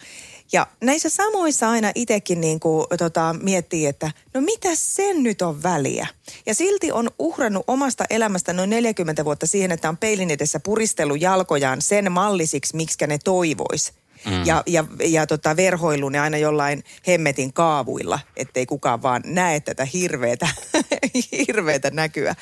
ja 0.52 0.66
näissä 0.80 1.08
samoissa 1.08 1.70
aina 1.70 1.92
itsekin 1.94 2.40
niin 2.40 2.60
kuin, 2.60 2.86
tota, 2.98 3.34
miettii, 3.42 3.86
että 3.86 4.10
no 4.34 4.40
mitä 4.40 4.68
sen 4.74 5.22
nyt 5.22 5.42
on 5.42 5.62
väliä? 5.62 6.06
Ja 6.46 6.54
silti 6.54 6.92
on 6.92 7.10
uhrannut 7.18 7.64
omasta 7.66 8.04
elämästä 8.10 8.52
noin 8.52 8.70
40 8.70 9.24
vuotta 9.24 9.46
siihen, 9.46 9.72
että 9.72 9.88
on 9.88 9.96
peilin 9.96 10.30
edessä 10.30 10.60
puristellut 10.60 11.20
jalkojaan 11.20 11.82
sen 11.82 12.12
mallisiksi, 12.12 12.76
miksi 12.76 13.06
ne 13.06 13.18
toivois. 13.24 13.92
Mm. 14.24 14.46
Ja, 14.46 14.62
ja, 14.66 14.84
ja 15.04 15.26
tota, 15.26 15.56
verhoilu 15.56 16.08
ne 16.08 16.18
aina 16.18 16.38
jollain 16.38 16.84
hemmetin 17.06 17.52
kaavuilla, 17.52 18.18
ettei 18.36 18.66
kukaan 18.66 19.02
vaan 19.02 19.22
näe 19.24 19.60
tätä 19.60 19.84
hirveätä, 19.84 20.48
hirveätä 21.48 21.90
näkyä. 21.90 22.34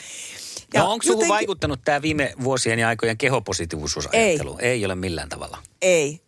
Ja 0.74 0.80
no 0.80 0.92
onko 0.92 1.02
suhun 1.02 1.28
vaikuttanut 1.28 1.80
tämä 1.84 2.02
viime 2.02 2.34
vuosien 2.42 2.78
ja 2.78 2.88
aikojen 2.88 3.18
kehopositiivisuusajattelu? 3.18 4.56
Ei. 4.58 4.68
ei 4.68 4.84
ole 4.84 4.94
millään 4.94 5.28
tavalla. 5.28 5.58
Ei. 5.82 6.20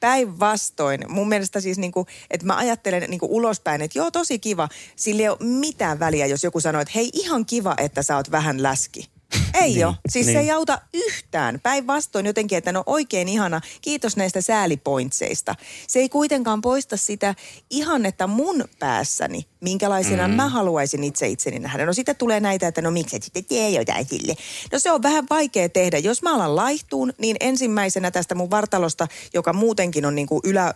Päinvastoin. 0.00 1.00
Mun 1.08 1.28
mielestä 1.28 1.60
siis 1.60 1.78
niinku, 1.78 2.06
että 2.30 2.46
mä 2.46 2.56
ajattelen 2.56 3.10
niinku 3.10 3.28
ulospäin, 3.30 3.82
että 3.82 3.98
joo 3.98 4.10
tosi 4.10 4.38
kiva. 4.38 4.68
Sillä 4.96 5.22
ei 5.22 5.28
ole 5.28 5.38
mitään 5.40 5.98
väliä, 5.98 6.26
jos 6.26 6.44
joku 6.44 6.60
sanoo, 6.60 6.80
että 6.80 6.92
hei 6.94 7.10
ihan 7.12 7.46
kiva, 7.46 7.74
että 7.78 8.02
sä 8.02 8.16
oot 8.16 8.30
vähän 8.30 8.62
läski. 8.62 9.15
Ei 9.54 9.72
niin, 9.74 9.86
ole. 9.86 9.94
Siis 10.08 10.26
niin. 10.26 10.36
se 10.36 10.40
ei 10.40 10.50
auta 10.50 10.80
yhtään. 10.94 11.60
Päinvastoin 11.62 12.26
jotenkin, 12.26 12.58
että 12.58 12.72
no 12.72 12.82
oikein 12.86 13.28
ihana. 13.28 13.60
Kiitos 13.80 14.16
näistä 14.16 14.40
säälipointseista. 14.40 15.54
Se 15.88 15.98
ei 15.98 16.08
kuitenkaan 16.08 16.60
poista 16.60 16.96
sitä 16.96 17.34
ihannetta 17.70 18.26
mun 18.26 18.64
päässäni, 18.78 19.46
minkälaisena 19.60 20.28
mm. 20.28 20.34
mä 20.34 20.48
haluaisin 20.48 21.04
itse 21.04 21.28
itseni 21.28 21.58
nähdä. 21.58 21.86
No 21.86 21.92
sitten 21.92 22.16
tulee 22.16 22.40
näitä, 22.40 22.68
että 22.68 22.82
no 22.82 22.90
miksi 22.90 23.16
et 23.16 23.22
sitten 23.22 23.44
tee 23.44 23.70
jotain 23.70 24.06
sille. 24.06 24.36
No 24.72 24.78
se 24.78 24.92
on 24.92 25.02
vähän 25.02 25.26
vaikea 25.30 25.68
tehdä. 25.68 25.98
Jos 25.98 26.22
mä 26.22 26.34
alan 26.34 26.56
laihtuun, 26.56 27.12
niin 27.18 27.36
ensimmäisenä 27.40 28.10
tästä 28.10 28.34
mun 28.34 28.50
vartalosta, 28.50 29.08
joka 29.34 29.52
muutenkin 29.52 30.06
on 30.06 30.14
niin 30.14 30.26
kuin 30.26 30.40
ylä, 30.44 30.72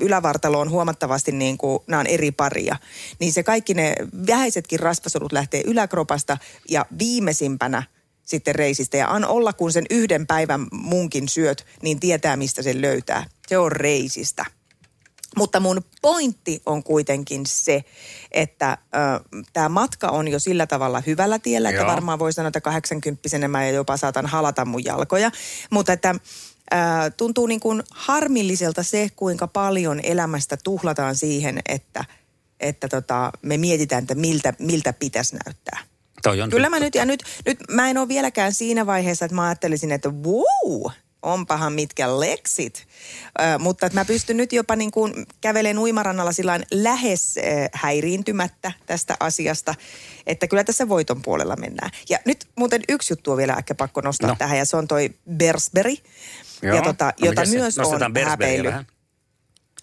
ylävartalo 0.00 0.60
on 0.60 0.70
huomattavasti 0.70 1.32
niin 1.32 1.58
kuin, 1.58 1.82
nämä 1.86 2.00
on 2.00 2.06
eri 2.06 2.32
paria. 2.32 2.76
Niin 3.18 3.32
se 3.32 3.42
kaikki 3.42 3.74
ne 3.74 3.94
vähäisetkin 4.26 4.80
rasvasolut 4.80 5.32
lähtee 5.32 5.62
yläkropasta 5.66 6.38
ja 6.68 6.86
viimeisimpänä 6.98 7.82
sitten 8.24 8.54
reisistä. 8.54 8.96
Ja 8.96 9.08
an 9.08 9.24
olla, 9.24 9.52
kun 9.52 9.72
sen 9.72 9.84
yhden 9.90 10.26
päivän 10.26 10.66
munkin 10.72 11.28
syöt, 11.28 11.66
niin 11.82 12.00
tietää, 12.00 12.36
mistä 12.36 12.62
sen 12.62 12.80
löytää. 12.80 13.24
Se 13.48 13.58
on 13.58 13.72
reisistä. 13.72 14.44
Mutta 15.36 15.60
mun 15.60 15.82
pointti 16.02 16.62
on 16.66 16.82
kuitenkin 16.82 17.46
se, 17.46 17.84
että 18.30 18.78
tämä 19.52 19.68
matka 19.68 20.08
on 20.08 20.28
jo 20.28 20.38
sillä 20.38 20.66
tavalla 20.66 21.02
hyvällä 21.06 21.38
tiellä, 21.38 21.70
Joo. 21.70 21.80
että 21.80 21.92
varmaan 21.92 22.18
voi 22.18 22.32
sanoa, 22.32 22.48
että 22.48 22.60
80 22.60 23.48
mä 23.48 23.68
jopa 23.68 23.96
saatan 23.96 24.26
halata 24.26 24.64
mun 24.64 24.84
jalkoja. 24.84 25.30
Mutta 25.70 25.92
että 25.92 26.14
tuntuu 27.16 27.46
niin 27.46 27.60
kuin 27.60 27.82
harmilliselta 27.90 28.82
se, 28.82 29.08
kuinka 29.16 29.46
paljon 29.46 30.00
elämästä 30.02 30.56
tuhlataan 30.64 31.16
siihen, 31.16 31.60
että, 31.68 32.04
että 32.60 32.88
tota, 32.88 33.32
me 33.42 33.56
mietitään, 33.56 34.02
että 34.02 34.14
miltä, 34.14 34.54
miltä 34.58 34.92
pitäisi 34.92 35.36
näyttää. 35.44 35.78
Toi 36.22 36.40
on 36.40 36.50
Kyllä 36.50 36.68
mä 36.68 36.80
nyt, 36.80 36.94
ja 36.94 37.04
nyt, 37.04 37.24
nyt 37.46 37.58
mä 37.70 37.90
en 37.90 37.98
ole 37.98 38.08
vieläkään 38.08 38.52
siinä 38.52 38.86
vaiheessa, 38.86 39.24
että 39.24 39.34
mä 39.34 39.44
ajattelisin, 39.44 39.92
että 39.92 40.08
wow, 40.08 40.92
onpahan 41.22 41.72
mitkä 41.72 42.20
leksit. 42.20 42.86
Ö, 43.40 43.58
mutta 43.58 43.86
että 43.86 43.98
mä 43.98 44.04
pystyn 44.04 44.36
nyt 44.36 44.52
jopa 44.52 44.76
niin 44.76 44.90
kuin 44.90 45.26
kävelen 45.40 45.78
uimarannalla 45.78 46.32
sillä 46.32 46.60
lähes 46.70 47.38
äh, 47.38 47.68
häiriintymättä 47.72 48.72
tästä 48.86 49.16
asiasta, 49.20 49.74
että 50.26 50.46
kyllä 50.46 50.64
tässä 50.64 50.88
voiton 50.88 51.22
puolella 51.22 51.56
mennään. 51.56 51.90
Ja 52.08 52.18
nyt 52.24 52.46
muuten 52.56 52.82
yksi 52.88 53.12
juttu 53.12 53.30
on 53.30 53.36
vielä 53.36 53.54
ehkä 53.58 53.74
pakko 53.74 54.00
nostaa 54.00 54.30
no. 54.30 54.36
tähän, 54.38 54.58
ja 54.58 54.64
se 54.64 54.76
on 54.76 54.88
toi 54.88 55.10
Bersberry, 55.36 55.94
Joo. 56.62 56.76
ja 56.76 56.82
tota, 56.82 57.04
No 57.04 57.26
jota 57.26 57.42
myös 57.46 57.78
on 57.78 58.14
vähän. 58.64 58.86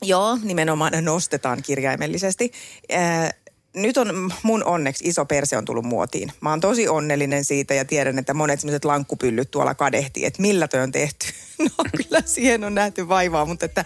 Joo, 0.01 0.37
nimenomaan 0.43 0.93
nostetaan 1.01 1.61
kirjaimellisesti. 1.61 2.51
Äh, 2.93 3.29
nyt 3.75 3.97
on 3.97 4.31
mun 4.43 4.63
onneksi 4.63 5.07
iso 5.07 5.25
perse 5.25 5.57
on 5.57 5.65
tullut 5.65 5.85
muotiin. 5.85 6.31
Mä 6.41 6.49
oon 6.49 6.59
tosi 6.59 6.87
onnellinen 6.87 7.45
siitä 7.45 7.73
ja 7.73 7.85
tiedän, 7.85 8.19
että 8.19 8.33
monet 8.33 8.59
sellaiset 8.59 8.85
lankkupyllyt 8.85 9.51
tuolla 9.51 9.75
kadehtii, 9.75 10.25
että 10.25 10.41
millä 10.41 10.67
toi 10.67 10.81
on 10.81 10.91
tehty. 10.91 11.27
No 11.59 11.85
kyllä 11.97 12.21
siihen 12.25 12.63
on 12.63 12.75
nähty 12.75 13.07
vaivaa, 13.07 13.45
mutta 13.45 13.65
että 13.65 13.85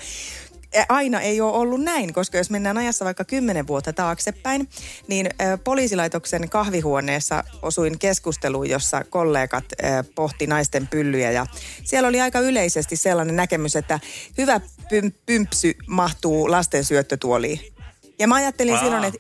aina 0.90 1.22
ei 1.22 1.42
ole 1.42 1.54
ollut 1.54 1.82
näin, 1.82 2.14
koska 2.14 2.38
jos 2.38 2.50
mennään 2.50 2.78
ajassa 2.78 3.06
vaikka 3.06 3.24
kymmenen 3.24 3.68
vuotta 3.68 3.94
taaksepäin, 3.94 4.70
niin 5.08 5.28
ö, 5.42 5.58
poliisilaitoksen 5.64 6.50
kahvihuoneessa 6.50 7.44
osuin 7.62 8.00
keskusteluun, 8.00 8.70
jossa 8.70 9.04
kollegat 9.04 9.64
ö, 9.72 10.04
pohti 10.16 10.48
naisten 10.48 10.88
pyllyjä 10.88 11.32
ja 11.32 11.46
siellä 11.84 12.10
oli 12.10 12.22
aika 12.22 12.40
yleisesti 12.40 12.96
sellainen 12.96 13.36
näkemys, 13.36 13.76
että 13.76 14.00
hyvä 14.38 14.62
pym- 14.90 15.14
pympsy 15.26 15.76
mahtuu 15.88 16.52
lasten 16.52 16.86
syöttötuoliin. 16.86 17.74
Ja 18.20 18.28
mä 18.28 18.36
ajattelin 18.36 18.74
Aa, 18.74 18.80
silloin, 18.80 19.04
että 19.04 19.20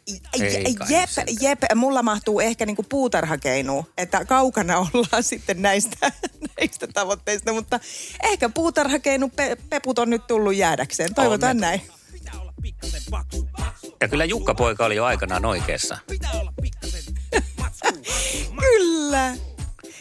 jep, 0.90 1.10
jep, 1.42 1.60
mulla 1.76 2.04
mahtuu 2.04 2.40
ehkä 2.40 2.66
niinku 2.66 2.86
puutarhakeinuun, 2.90 3.86
että 3.98 4.26
kaukana 4.26 4.78
ollaan 4.94 5.24
sitten 5.24 5.62
näistä, 5.62 6.12
näistä 6.60 6.88
tavoitteista, 6.94 7.54
mutta 7.54 7.80
ehkä 8.24 8.50
puutarhakeinu 8.50 9.30
pe- 9.30 9.58
peput 9.70 10.00
on 10.00 10.10
nyt 10.10 10.28
tullut 10.28 10.56
jäädäkseen. 10.56 11.14
Toivotaan 11.14 11.58
näin. 11.58 11.82
Ja 14.02 14.08
kyllä 14.08 14.26
Jukka 14.26 14.56
poika 14.56 14.86
oli 14.86 14.96
jo 14.96 15.06
aikanaan 15.06 15.46
oikeassa. 15.46 15.98
Kyllä. 18.60 19.36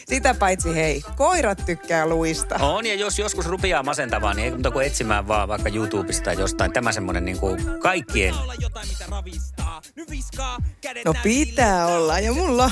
Sitä 0.07 0.33
paitsi 0.33 0.75
hei, 0.75 1.01
koirat 1.15 1.65
tykkää 1.65 2.07
luista. 2.07 2.55
On, 2.55 2.85
ja 2.85 2.95
jos 2.95 3.19
joskus 3.19 3.45
rupeaa 3.45 3.83
masentavaa, 3.83 4.33
niin 4.33 4.45
ei 4.45 4.51
muuta 4.51 4.71
kuin 4.71 4.85
etsimään 4.85 5.27
vaan 5.27 5.47
vaikka 5.47 5.69
YouTubesta 5.69 6.23
tai 6.23 6.39
jostain. 6.39 6.73
Tämä 6.73 6.91
semmoinen 6.91 7.25
niin 7.25 7.39
kuin 7.39 7.59
kaikkien 7.79 8.33
No 11.05 11.13
pitää 11.23 11.87
olla, 11.87 12.19
ja 12.19 12.33
mulla 12.33 12.71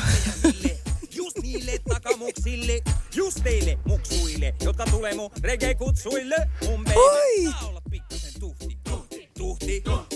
Just 1.16 1.38
niille 1.42 1.72
takamuksille, 1.90 2.82
just 3.16 3.44
teille 3.44 3.78
muksuille, 3.86 4.56
jotka 4.62 4.86
tulee 4.86 5.16
mun 5.16 5.32
reggae-kutsuille. 5.42 6.50
Mun 6.68 6.84
baby 6.84 7.00
Oi! 7.00 7.52
saa 7.52 7.70
olla 7.70 7.82
pikkasen 7.92 8.40
tuhti, 8.40 8.78
tuhti, 8.90 9.30
tuhti, 9.38 9.82
tuhti, 9.84 10.11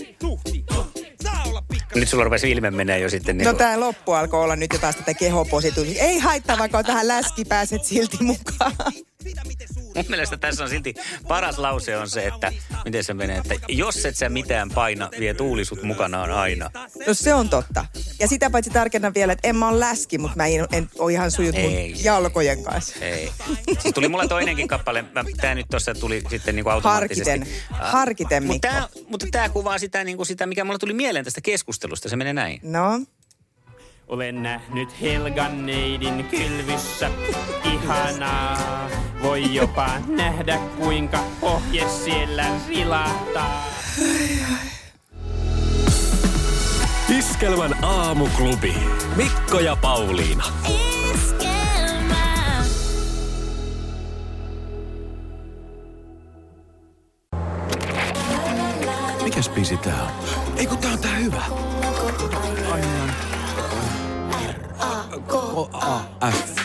Nyt 1.96 2.10
sulla 2.10 2.24
rupesi 2.24 2.52
ilme 2.52 2.72
menee 2.72 3.00
jo 3.00 3.10
sitten. 3.10 3.38
Niin 3.38 3.46
No 3.46 3.52
kuin- 3.52 3.58
tää 3.58 3.80
loppu 3.80 4.12
alkoi 4.12 4.44
olla 4.44 4.56
nyt 4.56 4.74
jo 4.74 4.80
taas 4.80 4.96
tätä 4.96 5.14
kehopositiivista. 5.14 6.04
Ei 6.04 6.20
haittaa, 6.20 6.58
vaikka 6.58 6.78
on 6.78 6.86
tähän 6.86 7.08
läski, 7.08 7.46
pääset 7.46 7.84
silti 7.84 8.18
mukaan. 8.22 8.72
Mun 9.96 10.06
mielestä 10.10 10.38
tässä 10.38 10.64
on 10.64 10.70
silti 10.70 10.94
paras 11.28 11.58
lause 11.58 11.98
on 11.98 12.10
se, 12.10 12.28
että 12.28 12.54
miten 12.86 13.04
se 13.04 13.14
menee, 13.14 13.38
että 13.38 13.56
jos 13.68 14.06
et 14.06 14.16
sä 14.16 14.30
mitään 14.30 14.70
paina, 14.70 15.10
vie 15.20 15.34
tuuli 15.34 15.66
sut 15.66 15.84
mukanaan 15.84 16.32
aina. 16.32 16.70
No 17.08 17.14
se 17.14 17.34
on 17.34 17.50
totta. 17.50 17.86
Ja 18.20 18.28
sitä 18.28 18.50
paitsi 18.50 18.70
tarkennan 18.72 19.14
vielä, 19.14 19.34
että 19.34 19.48
en 19.48 19.56
mä 19.56 19.70
ole 19.70 19.80
läski, 19.80 20.18
mutta 20.18 20.36
mä 20.38 20.46
en, 20.48 20.66
en 20.72 20.90
ole 21.00 21.12
ihan 21.14 21.32
sujut 21.32 21.56
mun 21.56 21.72
Ei. 21.72 21.96
jalkojen 22.04 22.64
kanssa. 22.64 22.96
Ei. 23.02 23.32
Siis 23.80 23.94
tuli 23.94 24.08
mulle 24.08 24.28
toinenkin 24.28 24.68
kappale. 24.68 25.02
Mä, 25.02 25.24
tää 25.42 25.56
nyt 25.56 25.66
tuossa 25.72 25.94
tuli 25.94 26.24
sitten 26.30 26.56
niinku 26.56 26.70
automaattisesti. 26.70 27.30
Harkiten. 27.30 27.56
Harkiten, 27.72 28.44
Mutta 28.46 28.68
Mikko. 28.70 28.88
tää, 28.94 29.04
mutta 29.08 29.28
tää 29.32 29.50
kuvaa 29.50 29.78
sitä, 29.78 30.04
niinku 30.04 30.26
sitä, 30.26 30.46
mikä 30.46 30.64
mulle 30.64 30.80
tuli 30.80 30.94
mieleen 30.94 31.26
tästä 31.26 31.42
keskustelusta. 31.42 32.10
Se 32.10 32.16
menee 32.16 32.34
näin. 32.34 32.60
No, 32.64 33.02
Olen 34.08 34.44
nähnyt 34.44 35.02
Helgan 35.02 35.66
neidin 35.66 36.26
kylvyssä. 36.32 37.12
Ihanaa. 37.74 38.90
Voi 39.22 39.54
jopa 39.54 39.90
nähdä 40.08 40.60
kuinka 40.78 41.24
ohje 41.42 41.86
siellä 42.04 42.46
vilahtaa. 42.68 43.66
Iskelmän 47.18 47.84
aamuklubi. 47.84 48.74
Mikko 49.16 49.60
ja 49.60 49.76
Pauliina. 49.76 50.44
Mikäs 59.24 59.50
biisi 59.50 59.78
tää 59.78 60.04
on? 60.04 60.10
Ei 60.58 60.68
kun 60.68 60.78
tää 60.78 60.92
on 60.92 61.00
tää 61.00 61.16
hyvä. 61.16 61.42
F. 66.32 66.65